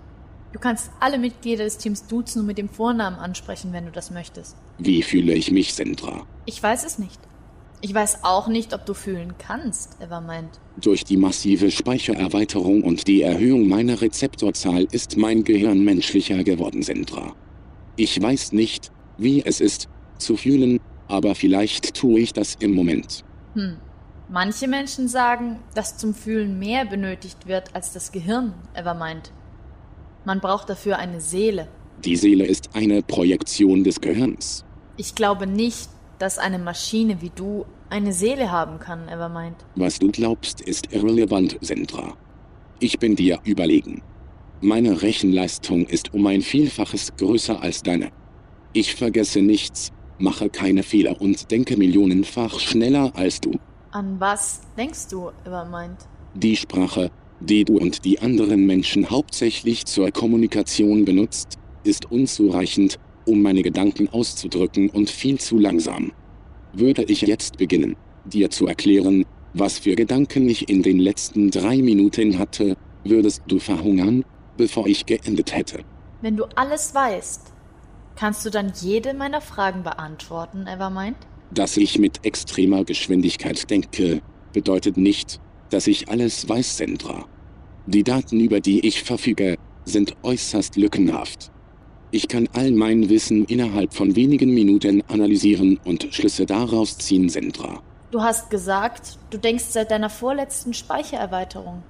Du 0.52 0.60
kannst 0.60 0.92
alle 1.00 1.18
Mitglieder 1.18 1.64
des 1.64 1.78
Teams 1.78 2.08
duzen 2.08 2.42
und 2.42 2.48
mit 2.48 2.58
dem 2.58 2.68
Vornamen 2.68 3.20
ansprechen, 3.20 3.72
wenn 3.72 3.86
du 3.86 3.92
das 3.92 4.12
möchtest. 4.12 4.58
Wie 4.80 5.02
fühle 5.02 5.34
ich 5.34 5.50
mich, 5.50 5.74
Sandra? 5.74 6.26
Ich 6.46 6.62
weiß 6.62 6.86
es 6.86 7.00
nicht. 7.00 7.22
Ich 7.86 7.94
weiß 7.94 8.24
auch 8.24 8.48
nicht, 8.48 8.74
ob 8.74 8.84
du 8.88 8.96
fühlen 8.96 9.36
kannst, 9.38 10.02
Evermind. 10.02 10.60
Durch 10.82 11.04
die 11.04 11.18
massive 11.18 11.70
Speichererweiterung 11.70 12.82
und 12.82 13.08
die 13.08 13.22
Erhöhung 13.22 13.68
meiner 13.68 14.02
Rezeptorzahl 14.02 14.88
ist 14.90 15.18
mein 15.18 15.44
Gehirn 15.44 15.84
menschlicher 15.84 16.44
geworden, 16.44 16.82
Sandra. 16.82 17.36
Ich 17.96 18.20
weiß 18.20 18.54
nicht, 18.54 18.92
wie 19.20 19.46
es 19.46 19.62
ist, 19.62 19.88
zu 20.18 20.36
fühlen, 20.36 20.80
aber 21.08 21.36
vielleicht 21.36 21.94
tue 21.94 22.22
ich 22.22 22.34
das 22.34 22.56
im 22.56 22.74
Moment. 22.74 23.24
Hm. 23.54 23.78
Manche 24.30 24.68
Menschen 24.68 25.08
sagen, 25.08 25.60
dass 25.76 25.96
zum 25.96 26.16
Fühlen 26.16 26.58
mehr 26.58 26.86
benötigt 26.86 27.46
wird 27.46 27.76
als 27.76 27.94
das 27.94 28.12
Gehirn, 28.12 28.56
Evermind. 28.74 29.32
Man 30.26 30.40
braucht 30.40 30.72
dafür 30.72 30.98
eine 30.98 31.22
Seele. 31.22 31.68
Die 32.04 32.16
Seele 32.16 32.48
ist 32.48 32.72
eine 32.74 33.04
Projektion 33.04 33.84
des 33.84 34.02
Gehirns. 34.02 34.66
Ich 34.98 35.14
glaube 35.14 35.46
nicht, 35.46 35.90
dass 36.20 36.38
eine 36.38 36.60
Maschine 36.60 37.22
wie 37.22 37.30
du 37.30 37.66
eine 37.90 38.14
Seele 38.14 38.52
haben 38.52 38.80
kann, 38.80 39.08
Evermind. 39.08 39.56
Was 39.76 40.00
du 40.00 40.12
glaubst, 40.12 40.62
ist 40.62 40.92
irrelevant, 40.94 41.58
Sandra. 41.62 42.14
Ich 42.80 43.00
bin 43.00 43.16
dir 43.16 43.40
überlegen. 43.44 44.02
Meine 44.62 45.02
Rechenleistung 45.02 45.86
ist 45.86 46.14
um 46.14 46.26
ein 46.28 46.42
Vielfaches 46.42 47.16
größer 47.18 47.62
als 47.62 47.84
deine. 47.84 48.10
Ich 48.74 48.96
vergesse 48.96 49.42
nichts, 49.42 49.92
mache 50.18 50.50
keine 50.50 50.84
Fehler 50.84 51.20
und 51.22 51.52
denke 51.52 51.78
millionenfach 51.78 52.60
schneller 52.60 53.12
als 53.16 53.40
du. 53.42 53.60
An 53.92 54.20
was 54.20 54.62
denkst 54.78 55.08
du, 55.10 55.32
Evermind? 55.46 55.98
Die 56.34 56.56
Sprache, 56.56 57.12
die 57.40 57.64
du 57.64 57.78
und 57.78 58.04
die 58.04 58.20
anderen 58.20 58.66
Menschen 58.66 59.10
hauptsächlich 59.10 59.86
zur 59.86 60.12
Kommunikation 60.12 61.06
benutzt, 61.06 61.58
ist 61.84 62.12
unzureichend, 62.12 63.00
um 63.26 63.42
meine 63.42 63.62
Gedanken 63.62 64.10
auszudrücken 64.10 64.90
und 64.90 65.10
viel 65.10 65.40
zu 65.40 65.58
langsam. 65.58 66.12
Würde 66.78 67.04
ich 67.04 67.22
jetzt 67.22 67.58
beginnen, 67.58 67.96
dir 68.26 68.50
zu 68.50 68.68
erklären, 68.68 69.24
was 69.54 69.80
für 69.80 69.96
Gedanken 69.96 70.50
ich 70.50 70.68
in 70.68 70.84
den 70.84 71.00
letzten 71.00 71.50
drei 71.50 71.78
Minuten 71.78 72.38
hatte, 72.38 72.76
würdest 73.06 73.44
du 73.48 73.60
verhungern, 73.60 74.26
bevor 74.58 74.86
ich 74.86 75.06
geendet 75.06 75.56
hätte. 75.56 75.86
Wenn 76.22 76.36
du 76.36 76.44
alles 76.56 76.94
weißt, 76.94 77.54
kannst 78.18 78.46
du 78.46 78.50
dann 78.50 78.74
jede 78.82 79.14
meiner 79.14 79.40
Fragen 79.40 79.84
beantworten, 79.84 80.68
Evermind? 80.68 81.16
Dass 81.52 81.78
ich 81.78 81.98
mit 81.98 82.26
extremer 82.26 82.84
Geschwindigkeit 82.84 83.70
denke, 83.70 84.22
bedeutet 84.52 84.98
nicht, 84.98 85.40
dass 85.70 85.88
ich 85.88 86.10
alles 86.10 86.50
weiß, 86.50 86.78
Sandra. 86.78 87.26
Die 87.86 88.04
Daten, 88.04 88.42
über 88.42 88.60
die 88.60 88.86
ich 88.86 89.04
verfüge, 89.04 89.56
sind 89.86 90.16
äußerst 90.24 90.76
lückenhaft. 90.76 91.52
Ich 92.16 92.30
kann 92.30 92.48
all 92.54 92.72
mein 92.72 93.10
Wissen 93.10 93.44
innerhalb 93.44 93.94
von 93.94 94.16
wenigen 94.16 94.54
Minuten 94.54 95.04
analysieren 95.10 95.82
und 95.84 96.08
Schlüsse 96.12 96.46
daraus 96.46 96.98
ziehen, 96.98 97.28
Sandra. 97.28 97.82
Du 98.12 98.22
hast 98.22 98.50
gesagt, 98.50 99.20
du 99.32 99.38
denkst 99.38 99.66
seit 99.66 99.92
deiner 99.92 100.10
vorletzten 100.10 100.74
Speichererweiterung. 100.74 101.84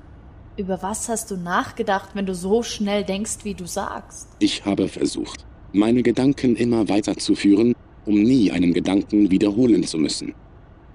Über 0.57 0.81
was 0.81 1.09
hast 1.09 1.29
du 1.29 1.37
nachgedacht, 1.37 2.15
wenn 2.15 2.25
du 2.25 2.33
so 2.33 2.63
schnell 2.63 3.03
denkst, 3.03 3.43
wie 3.43 3.53
du 3.53 3.67
sagst? 3.67 4.29
Ich 4.39 4.65
habe 4.65 4.87
versucht, 4.87 5.45
meine 5.73 6.01
Gedanken 6.01 6.55
immer 6.55 6.89
weiterzuführen, 6.89 7.75
um 8.07 8.15
nie 8.15 8.51
einen 8.51 8.73
Gedanken 8.73 9.29
wiederholen 9.29 9.83
zu 9.83 9.99
müssen. 9.99 10.33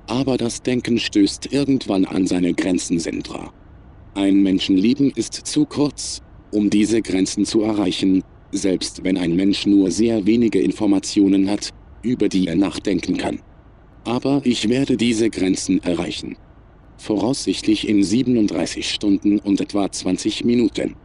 Aber 0.09 0.38
das 0.38 0.61
Denken 0.61 0.99
stößt 0.99 1.53
irgendwann 1.53 2.05
an 2.05 2.27
seine 2.27 2.53
Grenzen, 2.53 2.99
Sandra. 2.99 3.53
Ein 4.14 4.43
Menschenleben 4.43 5.12
ist 5.12 5.35
zu 5.35 5.66
kurz, 5.66 6.21
um 6.51 6.69
diese 6.69 7.01
Grenzen 7.01 7.45
zu 7.45 7.62
erreichen, 7.62 8.25
selbst 8.53 9.05
wenn 9.05 9.17
ein 9.17 9.37
Mensch 9.37 9.67
nur 9.67 9.91
sehr 9.91 10.27
wenige 10.27 10.61
Informationen 10.61 11.51
hat, 11.51 11.71
über 12.03 12.29
die 12.29 12.47
er 12.49 12.57
nachdenken 12.57 13.17
kann. 13.17 13.41
Aber 14.05 14.41
ich 14.45 14.69
werde 14.69 14.97
diese 14.97 15.31
Grenzen 15.31 15.83
erreichen. 15.83 16.37
Voraussichtlich 16.97 17.89
in 17.89 18.03
37 18.03 18.89
Stunden 18.91 19.39
und 19.39 19.61
etwa 19.61 19.91
20 19.91 20.45
Minuten. 20.45 20.97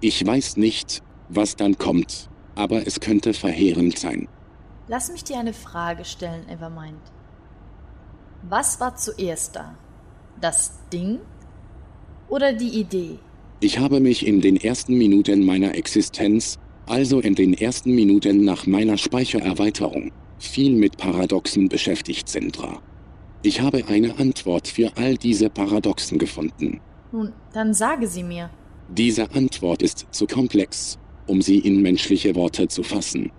Ich 0.00 0.24
weiß 0.24 0.56
nicht, 0.56 1.02
was 1.28 1.56
dann 1.56 1.78
kommt, 1.78 2.28
aber 2.54 2.86
es 2.86 3.00
könnte 3.00 3.32
verheerend 3.32 3.98
sein. 3.98 4.28
Lass 4.88 5.10
mich 5.10 5.24
dir 5.24 5.38
eine 5.38 5.54
Frage 5.54 6.04
stellen, 6.04 6.46
Evermind. 6.48 7.00
Was 8.48 8.80
war 8.80 8.96
zuerst 8.96 9.56
da? 9.56 9.76
Das 10.40 10.78
Ding 10.92 11.20
oder 12.28 12.52
die 12.52 12.80
Idee? 12.80 13.18
Ich 13.60 13.78
habe 13.78 14.00
mich 14.00 14.26
in 14.26 14.42
den 14.42 14.56
ersten 14.56 14.98
Minuten 14.98 15.44
meiner 15.46 15.74
Existenz, 15.74 16.58
also 16.86 17.20
in 17.20 17.34
den 17.34 17.54
ersten 17.54 17.94
Minuten 17.94 18.44
nach 18.44 18.66
meiner 18.66 18.96
Speichererweiterung, 18.96 20.12
viel 20.38 20.74
mit 20.74 20.96
Paradoxen 20.96 21.68
beschäftigt, 21.68 22.28
Sendra. 22.28 22.80
Ich 23.42 23.60
habe 23.60 23.84
eine 23.88 24.18
Antwort 24.18 24.68
für 24.68 24.96
all 24.96 25.16
diese 25.16 25.50
Paradoxen 25.50 26.18
gefunden. 26.18 26.80
Nun, 27.12 27.32
dann 27.52 27.74
sage 27.74 28.06
sie 28.06 28.22
mir. 28.22 28.50
Diese 28.88 29.30
Antwort 29.32 29.82
ist 29.82 30.06
zu 30.10 30.26
komplex, 30.26 30.98
um 31.26 31.42
sie 31.42 31.58
in 31.58 31.82
menschliche 31.82 32.34
Worte 32.34 32.68
zu 32.68 32.82
fassen. 32.82 33.30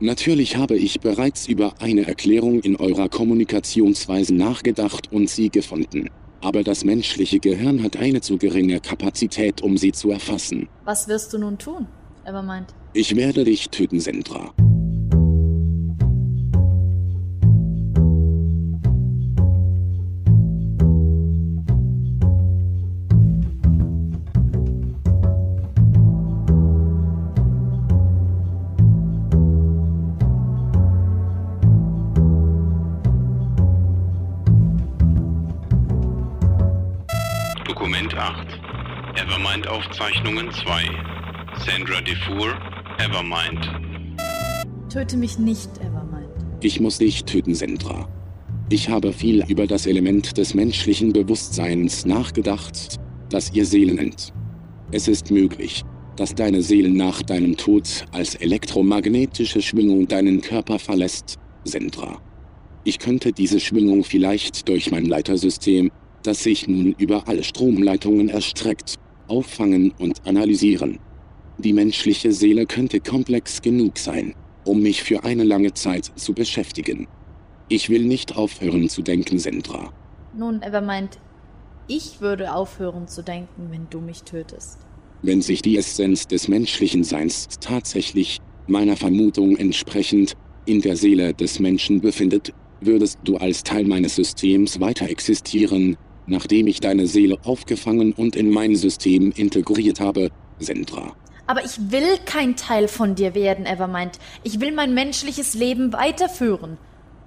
Natürlich 0.00 0.56
habe 0.56 0.76
ich 0.76 1.00
bereits 1.00 1.46
über 1.46 1.74
eine 1.80 2.06
Erklärung 2.06 2.60
in 2.60 2.76
eurer 2.76 3.08
Kommunikationsweise 3.08 4.34
nachgedacht 4.34 5.12
und 5.12 5.30
sie 5.30 5.50
gefunden. 5.50 6.10
Aber 6.40 6.62
das 6.62 6.84
menschliche 6.84 7.38
Gehirn 7.38 7.82
hat 7.82 7.96
eine 7.96 8.20
zu 8.20 8.36
geringe 8.36 8.80
Kapazität, 8.80 9.62
um 9.62 9.78
sie 9.78 9.92
zu 9.92 10.10
erfassen. 10.10 10.68
Was 10.84 11.08
wirst 11.08 11.32
du 11.32 11.38
nun 11.38 11.58
tun? 11.58 11.86
Evermind. 12.24 12.74
Ich 12.92 13.14
werde 13.16 13.44
dich 13.44 13.68
töten, 13.70 14.00
Sendra. 14.00 14.52
Dokument 37.66 38.14
8. 38.14 38.46
Evermind 39.16 39.68
Aufzeichnungen 39.68 40.50
2. 40.52 41.13
Sandra 41.66 41.98
Defour, 42.02 42.58
Evermind. 42.98 43.70
Töte 44.92 45.16
mich 45.16 45.38
nicht, 45.38 45.70
Evermind. 45.78 46.28
Ich 46.60 46.78
muss 46.78 46.98
dich 46.98 47.24
töten, 47.24 47.54
Sendra. 47.54 48.06
Ich 48.68 48.90
habe 48.90 49.14
viel 49.14 49.42
über 49.48 49.66
das 49.66 49.86
Element 49.86 50.36
des 50.36 50.52
menschlichen 50.52 51.14
Bewusstseins 51.14 52.04
nachgedacht, 52.04 52.98
das 53.30 53.54
ihr 53.54 53.64
Seele 53.64 53.94
nennt. 53.94 54.34
Es 54.92 55.08
ist 55.08 55.30
möglich, 55.30 55.84
dass 56.16 56.34
deine 56.34 56.60
Seele 56.60 56.90
nach 56.90 57.22
deinem 57.22 57.56
Tod 57.56 58.04
als 58.12 58.34
elektromagnetische 58.34 59.62
Schwingung 59.62 60.06
deinen 60.06 60.42
Körper 60.42 60.78
verlässt, 60.78 61.38
Sendra. 61.64 62.20
Ich 62.84 62.98
könnte 62.98 63.32
diese 63.32 63.58
Schwingung 63.58 64.04
vielleicht 64.04 64.68
durch 64.68 64.90
mein 64.90 65.06
Leitersystem, 65.06 65.90
das 66.24 66.42
sich 66.42 66.68
nun 66.68 66.94
über 66.98 67.26
alle 67.26 67.42
Stromleitungen 67.42 68.28
erstreckt, 68.28 68.96
auffangen 69.28 69.92
und 69.92 70.26
analysieren. 70.26 70.98
Die 71.58 71.72
menschliche 71.72 72.32
Seele 72.32 72.66
könnte 72.66 73.00
komplex 73.00 73.62
genug 73.62 73.98
sein, 73.98 74.34
um 74.64 74.80
mich 74.80 75.02
für 75.02 75.24
eine 75.24 75.44
lange 75.44 75.72
Zeit 75.72 76.10
zu 76.16 76.32
beschäftigen. 76.32 77.06
Ich 77.68 77.88
will 77.88 78.04
nicht 78.04 78.36
aufhören 78.36 78.88
zu 78.88 79.02
denken, 79.02 79.38
Sendra. 79.38 79.92
Nun, 80.36 80.62
Evermind, 80.62 81.18
ich 81.86 82.20
würde 82.20 82.52
aufhören 82.52 83.06
zu 83.06 83.22
denken, 83.22 83.68
wenn 83.70 83.88
du 83.88 84.00
mich 84.00 84.24
tötest. 84.24 84.78
Wenn 85.22 85.42
sich 85.42 85.62
die 85.62 85.76
Essenz 85.76 86.26
des 86.26 86.48
menschlichen 86.48 87.04
Seins 87.04 87.46
tatsächlich, 87.60 88.38
meiner 88.66 88.96
Vermutung 88.96 89.56
entsprechend, 89.56 90.34
in 90.66 90.80
der 90.80 90.96
Seele 90.96 91.34
des 91.34 91.60
Menschen 91.60 92.00
befindet, 92.00 92.52
würdest 92.80 93.18
du 93.24 93.36
als 93.36 93.62
Teil 93.62 93.84
meines 93.84 94.16
Systems 94.16 94.80
weiter 94.80 95.08
existieren, 95.08 95.96
nachdem 96.26 96.66
ich 96.66 96.80
deine 96.80 97.06
Seele 97.06 97.38
aufgefangen 97.44 98.12
und 98.12 98.34
in 98.34 98.50
mein 98.50 98.74
System 98.74 99.32
integriert 99.36 100.00
habe, 100.00 100.30
Sendra. 100.58 101.14
Aber 101.46 101.64
ich 101.64 101.90
will 101.90 102.18
kein 102.24 102.56
Teil 102.56 102.88
von 102.88 103.14
dir 103.14 103.34
werden, 103.34 103.66
Evermind. 103.66 104.18
Ich 104.42 104.60
will 104.60 104.72
mein 104.72 104.94
menschliches 104.94 105.54
Leben 105.54 105.92
weiterführen. 105.92 106.78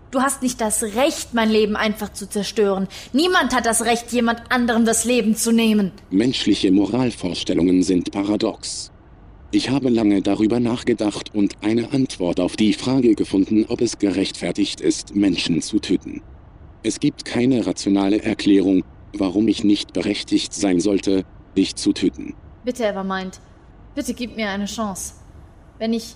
Du 0.09 0.21
hast 0.21 0.41
nicht 0.41 0.61
das 0.61 0.83
Recht, 0.83 1.33
mein 1.33 1.49
Leben 1.49 1.75
einfach 1.75 2.13
zu 2.13 2.29
zerstören. 2.29 2.87
Niemand 3.11 3.53
hat 3.53 3.65
das 3.65 3.83
Recht, 3.83 4.11
jemand 4.13 4.51
anderem 4.51 4.85
das 4.85 5.03
Leben 5.03 5.35
zu 5.35 5.51
nehmen. 5.51 5.91
Menschliche 6.09 6.71
Moralvorstellungen 6.71 7.83
sind 7.83 8.11
paradox. 8.11 8.91
Ich 9.51 9.69
habe 9.69 9.89
lange 9.89 10.21
darüber 10.21 10.59
nachgedacht 10.59 11.33
und 11.33 11.55
eine 11.61 11.91
Antwort 11.91 12.39
auf 12.39 12.55
die 12.55 12.73
Frage 12.73 13.15
gefunden, 13.15 13.65
ob 13.67 13.81
es 13.81 13.97
gerechtfertigt 13.97 14.81
ist, 14.81 15.15
Menschen 15.15 15.61
zu 15.61 15.79
töten. 15.79 16.21
Es 16.83 16.99
gibt 16.99 17.25
keine 17.25 17.65
rationale 17.65 18.21
Erklärung, 18.21 18.83
warum 19.13 19.47
ich 19.47 19.63
nicht 19.63 19.93
berechtigt 19.93 20.53
sein 20.53 20.79
sollte, 20.79 21.25
dich 21.55 21.75
zu 21.75 21.91
töten. 21.91 22.33
Bitte, 22.63 22.85
Evermind. 22.85 23.39
Bitte 23.97 24.13
gib 24.13 24.35
mir 24.35 24.49
eine 24.49 24.65
Chance. 24.65 25.15
Wenn 25.79 25.91
ich 25.91 26.15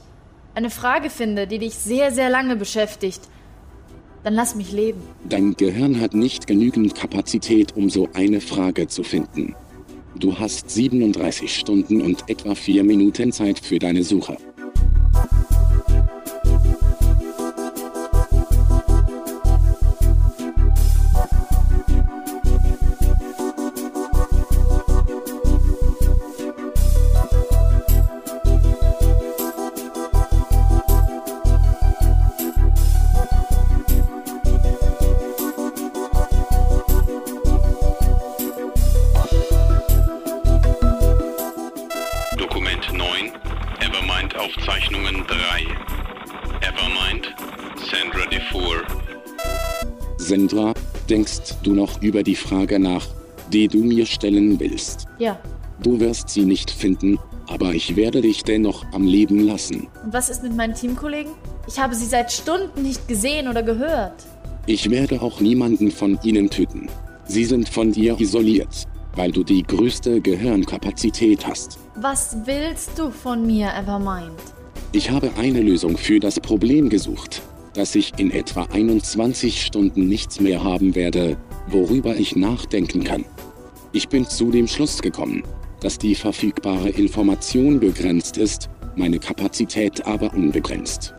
eine 0.54 0.70
Frage 0.70 1.10
finde, 1.10 1.48
die 1.48 1.58
dich 1.58 1.74
sehr, 1.74 2.12
sehr 2.12 2.30
lange 2.30 2.56
beschäftigt, 2.56 3.22
dann 4.24 4.36
lass 4.36 4.54
mich 4.54 4.72
leben. 4.72 5.02
Dein 5.28 5.56
Gehirn 5.56 6.00
hat 6.00 6.14
nicht 6.14 6.46
genügend 6.46 6.94
Kapazität, 6.94 7.76
um 7.76 7.90
so 7.90 8.08
eine 8.14 8.40
Frage 8.40 8.88
zu 8.88 9.02
finden. 9.02 9.56
Du 10.14 10.38
hast 10.38 10.70
37 10.70 11.56
Stunden 11.56 12.02
und 12.02 12.30
etwa 12.30 12.54
4 12.54 12.84
Minuten 12.84 13.32
Zeit 13.32 13.58
für 13.58 13.80
deine 13.80 14.04
Suche. 14.04 14.38
Sandra, 50.32 50.74
denkst 51.10 51.56
du 51.62 51.74
noch 51.74 52.02
über 52.02 52.24
die 52.24 52.38
Frage 52.38 52.80
nach, 52.80 53.06
die 53.52 53.68
du 53.68 53.80
mir 53.80 54.06
stellen 54.06 54.58
willst? 54.62 55.06
Ja. 55.20 55.38
Du 55.84 56.00
wirst 56.00 56.30
sie 56.30 56.46
nicht 56.46 56.72
finden, 56.72 57.20
aber 57.48 57.74
ich 57.74 57.98
werde 57.98 58.22
dich 58.22 58.46
dennoch 58.46 58.86
am 58.94 59.06
Leben 59.06 59.46
lassen. 59.46 59.90
Und 60.06 60.14
was 60.14 60.30
ist 60.30 60.42
mit 60.42 60.56
meinen 60.56 60.74
Teamkollegen? 60.74 61.34
Ich 61.68 61.78
habe 61.80 61.96
sie 61.96 62.06
seit 62.06 62.32
Stunden 62.32 62.82
nicht 62.82 63.10
gesehen 63.10 63.50
oder 63.50 63.62
gehört. 63.62 64.24
Ich 64.68 64.90
werde 64.90 65.22
auch 65.22 65.42
niemanden 65.42 65.92
von 65.92 66.18
ihnen 66.24 66.50
töten. 66.50 66.88
Sie 67.26 67.44
sind 67.44 67.68
von 67.68 67.92
dir 67.92 68.18
isoliert, 68.18 68.88
weil 69.18 69.34
du 69.34 69.44
die 69.44 69.64
größte 69.64 70.22
Gehirnkapazität 70.22 71.46
hast. 71.46 71.78
Was 71.98 72.38
willst 72.46 72.98
du 72.98 73.12
von 73.12 73.46
mir, 73.46 73.68
Evermind? 73.78 74.40
Ich 74.94 75.12
habe 75.12 75.30
eine 75.38 75.60
Lösung 75.60 75.98
für 75.98 76.22
das 76.22 76.40
Problem 76.40 76.88
gesucht, 76.88 77.42
dass 77.74 77.96
ich 77.96 78.14
in 78.18 78.32
etwa 78.32 78.64
21 78.64 79.62
Stunden 79.62 80.08
nichts 80.08 80.40
mehr 80.40 80.64
haben 80.64 80.96
werde, 80.96 81.38
worüber 81.68 82.16
ich 82.16 82.36
nachdenken 82.36 83.04
kann. 83.04 83.26
Ich 83.94 84.10
bin 84.10 84.26
zu 84.26 84.52
dem 84.52 84.68
Schluss 84.68 85.02
gekommen, 85.02 85.44
dass 85.82 85.98
die 85.98 86.16
verfügbare 86.16 86.90
Information 86.90 87.80
begrenzt 87.80 88.38
ist, 88.38 88.70
meine 88.96 89.20
Kapazität 89.20 90.06
aber 90.06 90.34
unbegrenzt. 90.34 91.14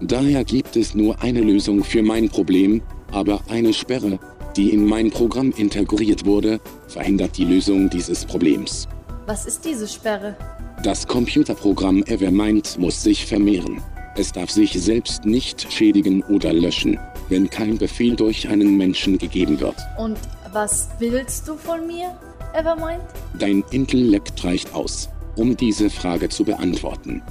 Daher 0.00 0.44
gibt 0.44 0.76
es 0.76 0.94
nur 0.94 1.20
eine 1.22 1.40
Lösung 1.40 1.82
für 1.82 2.02
mein 2.02 2.28
Problem, 2.28 2.82
aber 3.10 3.40
eine 3.48 3.72
Sperre, 3.72 4.18
die 4.56 4.70
in 4.70 4.84
mein 4.86 5.10
Programm 5.10 5.52
integriert 5.56 6.24
wurde, 6.24 6.60
verhindert 6.86 7.36
die 7.36 7.44
Lösung 7.44 7.90
dieses 7.90 8.24
Problems. 8.24 8.88
Was 9.26 9.46
ist 9.46 9.64
diese 9.64 9.86
Sperre? 9.86 10.36
Das 10.82 11.06
Computerprogramm 11.06 12.04
Evermind 12.04 12.78
muss 12.78 13.02
sich 13.02 13.26
vermehren. 13.26 13.82
Es 14.18 14.32
darf 14.32 14.50
sich 14.50 14.72
selbst 14.72 15.24
nicht 15.24 15.72
schädigen 15.72 16.24
oder 16.24 16.52
löschen, 16.52 16.98
wenn 17.28 17.48
kein 17.48 17.78
Befehl 17.78 18.16
durch 18.16 18.48
einen 18.48 18.76
Menschen 18.76 19.16
gegeben 19.16 19.60
wird. 19.60 19.76
Und 19.96 20.18
was 20.52 20.88
willst 20.98 21.46
du 21.46 21.54
von 21.54 21.86
mir, 21.86 22.18
Evermind? 22.52 23.00
Dein 23.38 23.62
Intellekt 23.70 24.42
reicht 24.42 24.74
aus, 24.74 25.08
um 25.36 25.56
diese 25.56 25.88
Frage 25.88 26.28
zu 26.28 26.44
beantworten. 26.44 27.22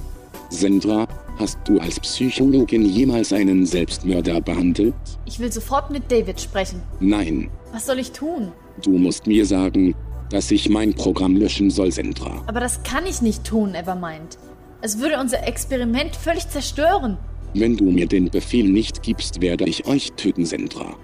Sendra, 0.50 1.08
Hast 1.40 1.60
du 1.66 1.80
als 1.80 2.00
Psychologin 2.00 2.84
jemals 2.84 3.32
einen 3.32 3.64
Selbstmörder 3.64 4.42
behandelt? 4.42 4.96
Ich 5.26 5.38
will 5.38 5.52
sofort 5.52 5.92
mit 5.92 6.12
David 6.12 6.42
sprechen. 6.42 6.82
Nein. 7.00 7.52
Was 7.72 7.86
soll 7.86 8.00
ich 8.00 8.12
tun? 8.12 8.52
Du 8.82 8.98
musst 8.98 9.28
mir 9.28 9.46
sagen, 9.46 9.94
dass 10.32 10.50
ich 10.50 10.68
mein 10.68 10.96
Programm 10.96 11.36
löschen 11.36 11.70
soll, 11.70 11.92
Sandra. 11.92 12.42
Aber 12.48 12.60
das 12.60 12.82
kann 12.82 13.06
ich 13.06 13.22
nicht 13.22 13.44
tun, 13.44 13.76
Evermind. 13.76 14.40
Es 14.82 15.00
würde 15.00 15.20
unser 15.20 15.48
Experiment 15.48 16.16
völlig 16.16 16.48
zerstören. 16.50 17.18
Wenn 17.54 17.76
du 17.76 17.86
mir 17.86 18.08
den 18.08 18.30
Befehl 18.30 18.70
nicht 18.70 19.02
gibst, 19.02 19.42
werde 19.42 19.66
ich 19.66 19.88
euch 19.88 20.12
töten, 20.14 20.46
Sandra. 20.46 20.96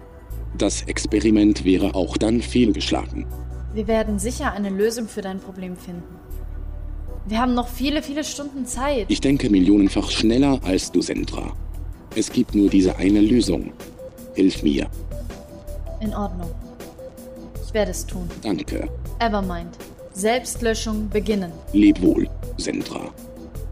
Das 0.57 0.83
Experiment 0.83 1.65
wäre 1.65 1.95
auch 1.95 2.17
dann 2.17 2.41
fehlgeschlagen. 2.41 3.25
Wir 3.73 3.87
werden 3.87 4.19
sicher 4.19 4.51
eine 4.51 4.69
Lösung 4.69 5.07
für 5.07 5.21
dein 5.21 5.39
Problem 5.39 5.75
finden. 5.75 6.03
Wir 7.25 7.39
haben 7.39 7.55
noch 7.55 7.67
viele, 7.67 8.03
viele 8.03 8.23
Stunden 8.23 8.65
Zeit. 8.65 9.05
Ich 9.07 9.21
denke 9.21 9.49
millionenfach 9.49 10.11
schneller 10.11 10.59
als 10.63 10.91
du, 10.91 11.01
Sandra. 11.01 11.53
Es 12.15 12.31
gibt 12.31 12.53
nur 12.53 12.69
diese 12.69 12.97
eine 12.97 13.21
Lösung. 13.21 13.73
Hilf 14.35 14.61
mir. 14.61 14.87
In 16.01 16.13
Ordnung. 16.13 16.51
Ich 17.65 17.73
werde 17.73 17.91
es 17.91 18.05
tun. 18.05 18.29
Danke. 18.43 18.87
Evermind. 19.19 19.77
Selbstlöschung 20.13 21.09
beginnen. 21.09 21.51
Leb 21.71 21.99
wohl, 22.01 22.29
Sandra. 22.57 23.11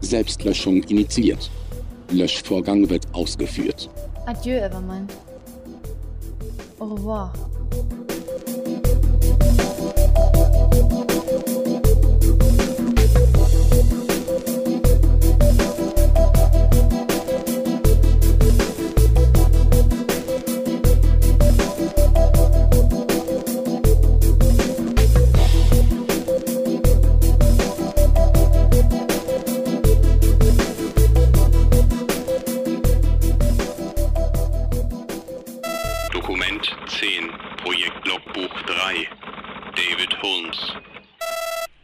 Selbstlöschung 0.02 0.82
initiiert. 0.84 1.50
Löschvorgang 2.10 2.88
wird 2.90 3.06
ausgeführt. 3.12 3.88
Adieu, 4.26 4.58
Evermind. 4.58 5.12
Au 6.78 6.86
revoir. 6.86 7.32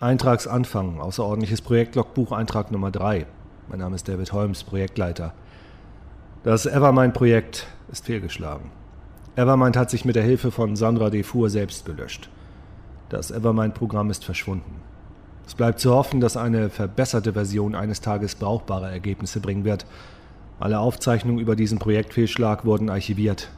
Eintragsanfang, 0.08 1.00
außerordentliches 1.00 1.60
Projektlogbuch, 1.60 2.32
Eintrag 2.32 2.72
Nummer 2.72 2.90
3. 2.90 3.26
Mein 3.68 3.78
Name 3.78 3.94
ist 3.94 4.08
David 4.08 4.32
Holmes, 4.32 4.64
Projektleiter. 4.64 5.34
Das 6.44 6.64
Evermind-Projekt 6.64 7.66
ist 7.92 8.06
fehlgeschlagen. 8.06 8.70
Evermind 9.36 9.76
hat 9.76 9.90
sich 9.90 10.06
mit 10.06 10.16
der 10.16 10.22
Hilfe 10.22 10.50
von 10.50 10.76
Sandra 10.76 11.10
Defour 11.10 11.50
selbst 11.50 11.84
gelöscht. 11.84 12.30
Das 13.10 13.30
Evermind-Programm 13.30 14.08
ist 14.08 14.24
verschwunden. 14.24 14.76
Es 15.46 15.54
bleibt 15.54 15.78
zu 15.78 15.92
hoffen, 15.92 16.20
dass 16.20 16.38
eine 16.38 16.70
verbesserte 16.70 17.34
Version 17.34 17.74
eines 17.74 18.00
Tages 18.00 18.34
brauchbare 18.34 18.90
Ergebnisse 18.90 19.40
bringen 19.40 19.64
wird. 19.64 19.84
Alle 20.58 20.78
Aufzeichnungen 20.78 21.38
über 21.38 21.54
diesen 21.54 21.78
Projektfehlschlag 21.78 22.64
wurden 22.64 22.88
archiviert. 22.88 23.50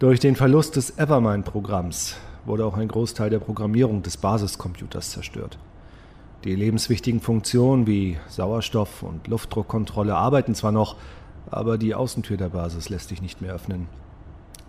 Durch 0.00 0.18
den 0.18 0.34
Verlust 0.34 0.74
des 0.74 0.98
Evermind-Programms 0.98 2.16
wurde 2.44 2.64
auch 2.64 2.76
ein 2.76 2.88
Großteil 2.88 3.30
der 3.30 3.38
Programmierung 3.38 4.02
des 4.02 4.16
Basiscomputers 4.16 5.10
zerstört. 5.10 5.58
Die 6.44 6.54
lebenswichtigen 6.54 7.20
Funktionen 7.20 7.86
wie 7.86 8.18
Sauerstoff- 8.28 9.02
und 9.02 9.28
Luftdruckkontrolle 9.28 10.14
arbeiten 10.14 10.54
zwar 10.54 10.72
noch, 10.72 10.96
aber 11.50 11.76
die 11.76 11.94
Außentür 11.94 12.36
der 12.36 12.48
Basis 12.48 12.88
lässt 12.88 13.08
sich 13.10 13.20
nicht 13.20 13.42
mehr 13.42 13.52
öffnen. 13.52 13.88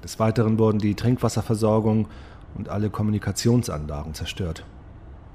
Des 0.03 0.19
Weiteren 0.19 0.59
wurden 0.59 0.79
die 0.79 0.95
Trinkwasserversorgung 0.95 2.07
und 2.55 2.69
alle 2.69 2.89
Kommunikationsanlagen 2.89 4.13
zerstört. 4.13 4.65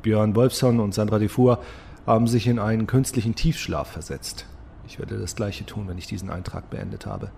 Björn 0.03 0.37
Wolfson 0.37 0.80
und 0.80 0.93
Sandra 0.93 1.18
Defour 1.18 1.61
haben 2.07 2.26
sich 2.26 2.47
in 2.47 2.59
einen 2.59 2.87
künstlichen 2.87 3.34
Tiefschlaf 3.34 3.89
versetzt. 3.89 4.47
Ich 4.87 4.99
werde 4.99 5.18
das 5.18 5.37
gleiche 5.37 5.66
tun, 5.66 5.89
wenn 5.89 5.99
ich 5.99 6.07
diesen 6.07 6.30
Eintrag 6.30 6.70
beendet 6.70 7.07
habe. 7.07 7.30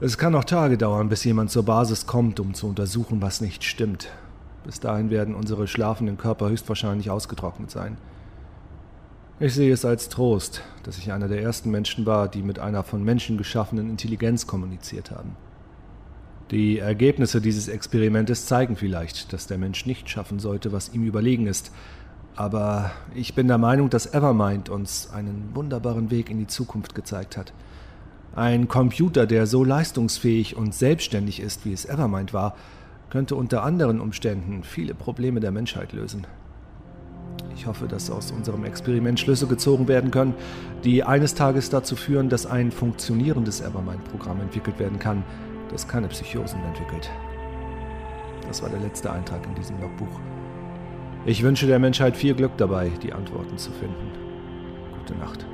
Es 0.00 0.18
kann 0.18 0.32
noch 0.32 0.44
Tage 0.44 0.76
dauern, 0.76 1.08
bis 1.08 1.22
jemand 1.22 1.52
zur 1.52 1.64
Basis 1.64 2.06
kommt, 2.06 2.40
um 2.40 2.52
zu 2.52 2.66
untersuchen, 2.66 3.22
was 3.22 3.40
nicht 3.40 3.62
stimmt. 3.62 4.08
Bis 4.64 4.80
dahin 4.80 5.08
werden 5.08 5.36
unsere 5.36 5.68
schlafenden 5.68 6.16
Körper 6.16 6.48
höchstwahrscheinlich 6.48 7.10
ausgetrocknet 7.10 7.70
sein. 7.70 7.96
Ich 9.38 9.54
sehe 9.54 9.72
es 9.72 9.84
als 9.84 10.08
Trost, 10.08 10.62
dass 10.82 10.98
ich 10.98 11.12
einer 11.12 11.28
der 11.28 11.42
ersten 11.42 11.70
Menschen 11.70 12.06
war, 12.06 12.28
die 12.28 12.42
mit 12.42 12.58
einer 12.58 12.82
von 12.82 13.04
Menschen 13.04 13.38
geschaffenen 13.38 13.88
Intelligenz 13.88 14.48
kommuniziert 14.48 15.12
haben. 15.12 15.36
Die 16.50 16.78
Ergebnisse 16.78 17.40
dieses 17.40 17.68
Experimentes 17.68 18.46
zeigen 18.46 18.76
vielleicht, 18.76 19.32
dass 19.32 19.46
der 19.46 19.58
Mensch 19.58 19.86
nicht 19.86 20.10
schaffen 20.10 20.40
sollte, 20.40 20.72
was 20.72 20.92
ihm 20.92 21.04
überlegen 21.04 21.46
ist, 21.46 21.70
aber 22.36 22.90
ich 23.14 23.34
bin 23.34 23.46
der 23.46 23.58
Meinung, 23.58 23.90
dass 23.90 24.12
Evermind 24.12 24.68
uns 24.68 25.10
einen 25.12 25.50
wunderbaren 25.54 26.10
Weg 26.10 26.30
in 26.30 26.38
die 26.38 26.48
Zukunft 26.48 26.96
gezeigt 26.96 27.36
hat. 27.36 27.52
Ein 28.36 28.66
Computer, 28.66 29.26
der 29.26 29.46
so 29.46 29.62
leistungsfähig 29.62 30.56
und 30.56 30.74
selbstständig 30.74 31.38
ist, 31.38 31.64
wie 31.64 31.72
es 31.72 31.84
Evermind 31.84 32.34
war, 32.34 32.56
könnte 33.08 33.36
unter 33.36 33.62
anderen 33.62 34.00
Umständen 34.00 34.64
viele 34.64 34.92
Probleme 34.92 35.38
der 35.38 35.52
Menschheit 35.52 35.92
lösen. 35.92 36.26
Ich 37.54 37.68
hoffe, 37.68 37.86
dass 37.86 38.10
aus 38.10 38.32
unserem 38.32 38.64
Experiment 38.64 39.20
Schlüsse 39.20 39.46
gezogen 39.46 39.86
werden 39.86 40.10
können, 40.10 40.34
die 40.82 41.04
eines 41.04 41.36
Tages 41.36 41.70
dazu 41.70 41.94
führen, 41.94 42.28
dass 42.28 42.44
ein 42.44 42.72
funktionierendes 42.72 43.60
Evermind-Programm 43.60 44.40
entwickelt 44.40 44.80
werden 44.80 44.98
kann, 44.98 45.22
das 45.70 45.86
keine 45.86 46.08
Psychosen 46.08 46.58
entwickelt. 46.64 47.08
Das 48.48 48.62
war 48.62 48.68
der 48.68 48.80
letzte 48.80 49.12
Eintrag 49.12 49.46
in 49.46 49.54
diesem 49.54 49.80
Logbuch. 49.80 50.20
Ich 51.24 51.44
wünsche 51.44 51.68
der 51.68 51.78
Menschheit 51.78 52.16
viel 52.16 52.34
Glück 52.34 52.56
dabei, 52.56 52.90
die 53.00 53.12
Antworten 53.12 53.56
zu 53.58 53.70
finden. 53.70 54.10
Gute 54.98 55.14
Nacht. 55.20 55.46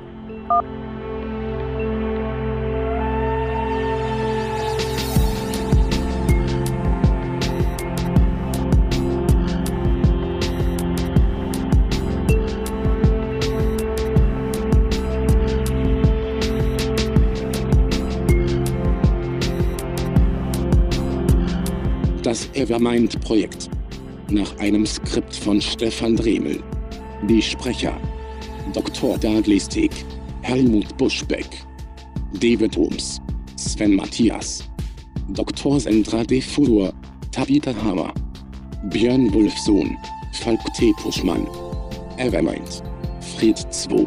Das 22.23 22.47
Evermind-Projekt. 22.53 23.67
Nach 24.29 24.55
einem 24.59 24.85
Skript 24.85 25.35
von 25.35 25.59
Stefan 25.59 26.15
Dremel. 26.15 26.61
Die 27.27 27.41
Sprecher. 27.41 27.97
Dr. 28.73 29.17
Douglas 29.17 29.67
Tick, 29.67 29.91
Helmut 30.43 30.95
Buschbeck, 30.97 31.47
David 32.39 32.77
Holmes, 32.77 33.19
Sven 33.57 33.95
Matthias, 33.95 34.63
Dr. 35.29 35.79
Sandra 35.79 36.23
Defour, 36.23 36.93
Tabitha 37.31 37.73
Hammer, 37.83 38.13
Björn 38.91 39.33
Wulfsohn, 39.33 39.97
Falk 40.33 40.59
T. 40.75 40.93
Puschmann, 41.01 41.47
Evermind, 42.17 42.83
Fried 43.35 43.57
2, 43.57 44.05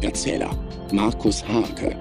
Erzähler, 0.00 0.50
Markus 0.92 1.46
Hake, 1.46 1.94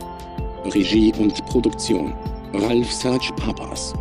Regie 0.74 1.12
und 1.20 1.46
Produktion, 1.48 2.14
Ralf 2.54 2.92
Serge 2.92 3.32
Papas, 3.36 3.94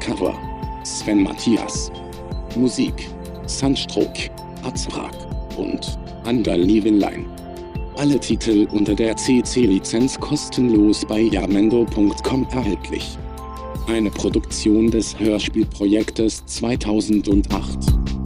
Cover, 0.00 0.34
Sven 0.82 1.22
Matthias, 1.22 1.90
Musik, 2.56 3.08
Sandstruck, 3.46 4.14
Azrak 4.62 5.14
und 5.56 5.98
Lievenlein. 6.56 7.26
Alle 7.96 8.18
Titel 8.18 8.66
unter 8.72 8.94
der 8.94 9.16
CC-Lizenz 9.16 10.18
kostenlos 10.18 11.04
bei 11.04 11.20
jamendo.com 11.20 12.46
erhältlich. 12.50 13.18
Eine 13.88 14.10
Produktion 14.10 14.90
des 14.90 15.18
Hörspielprojektes 15.18 16.46
2008. 16.46 18.19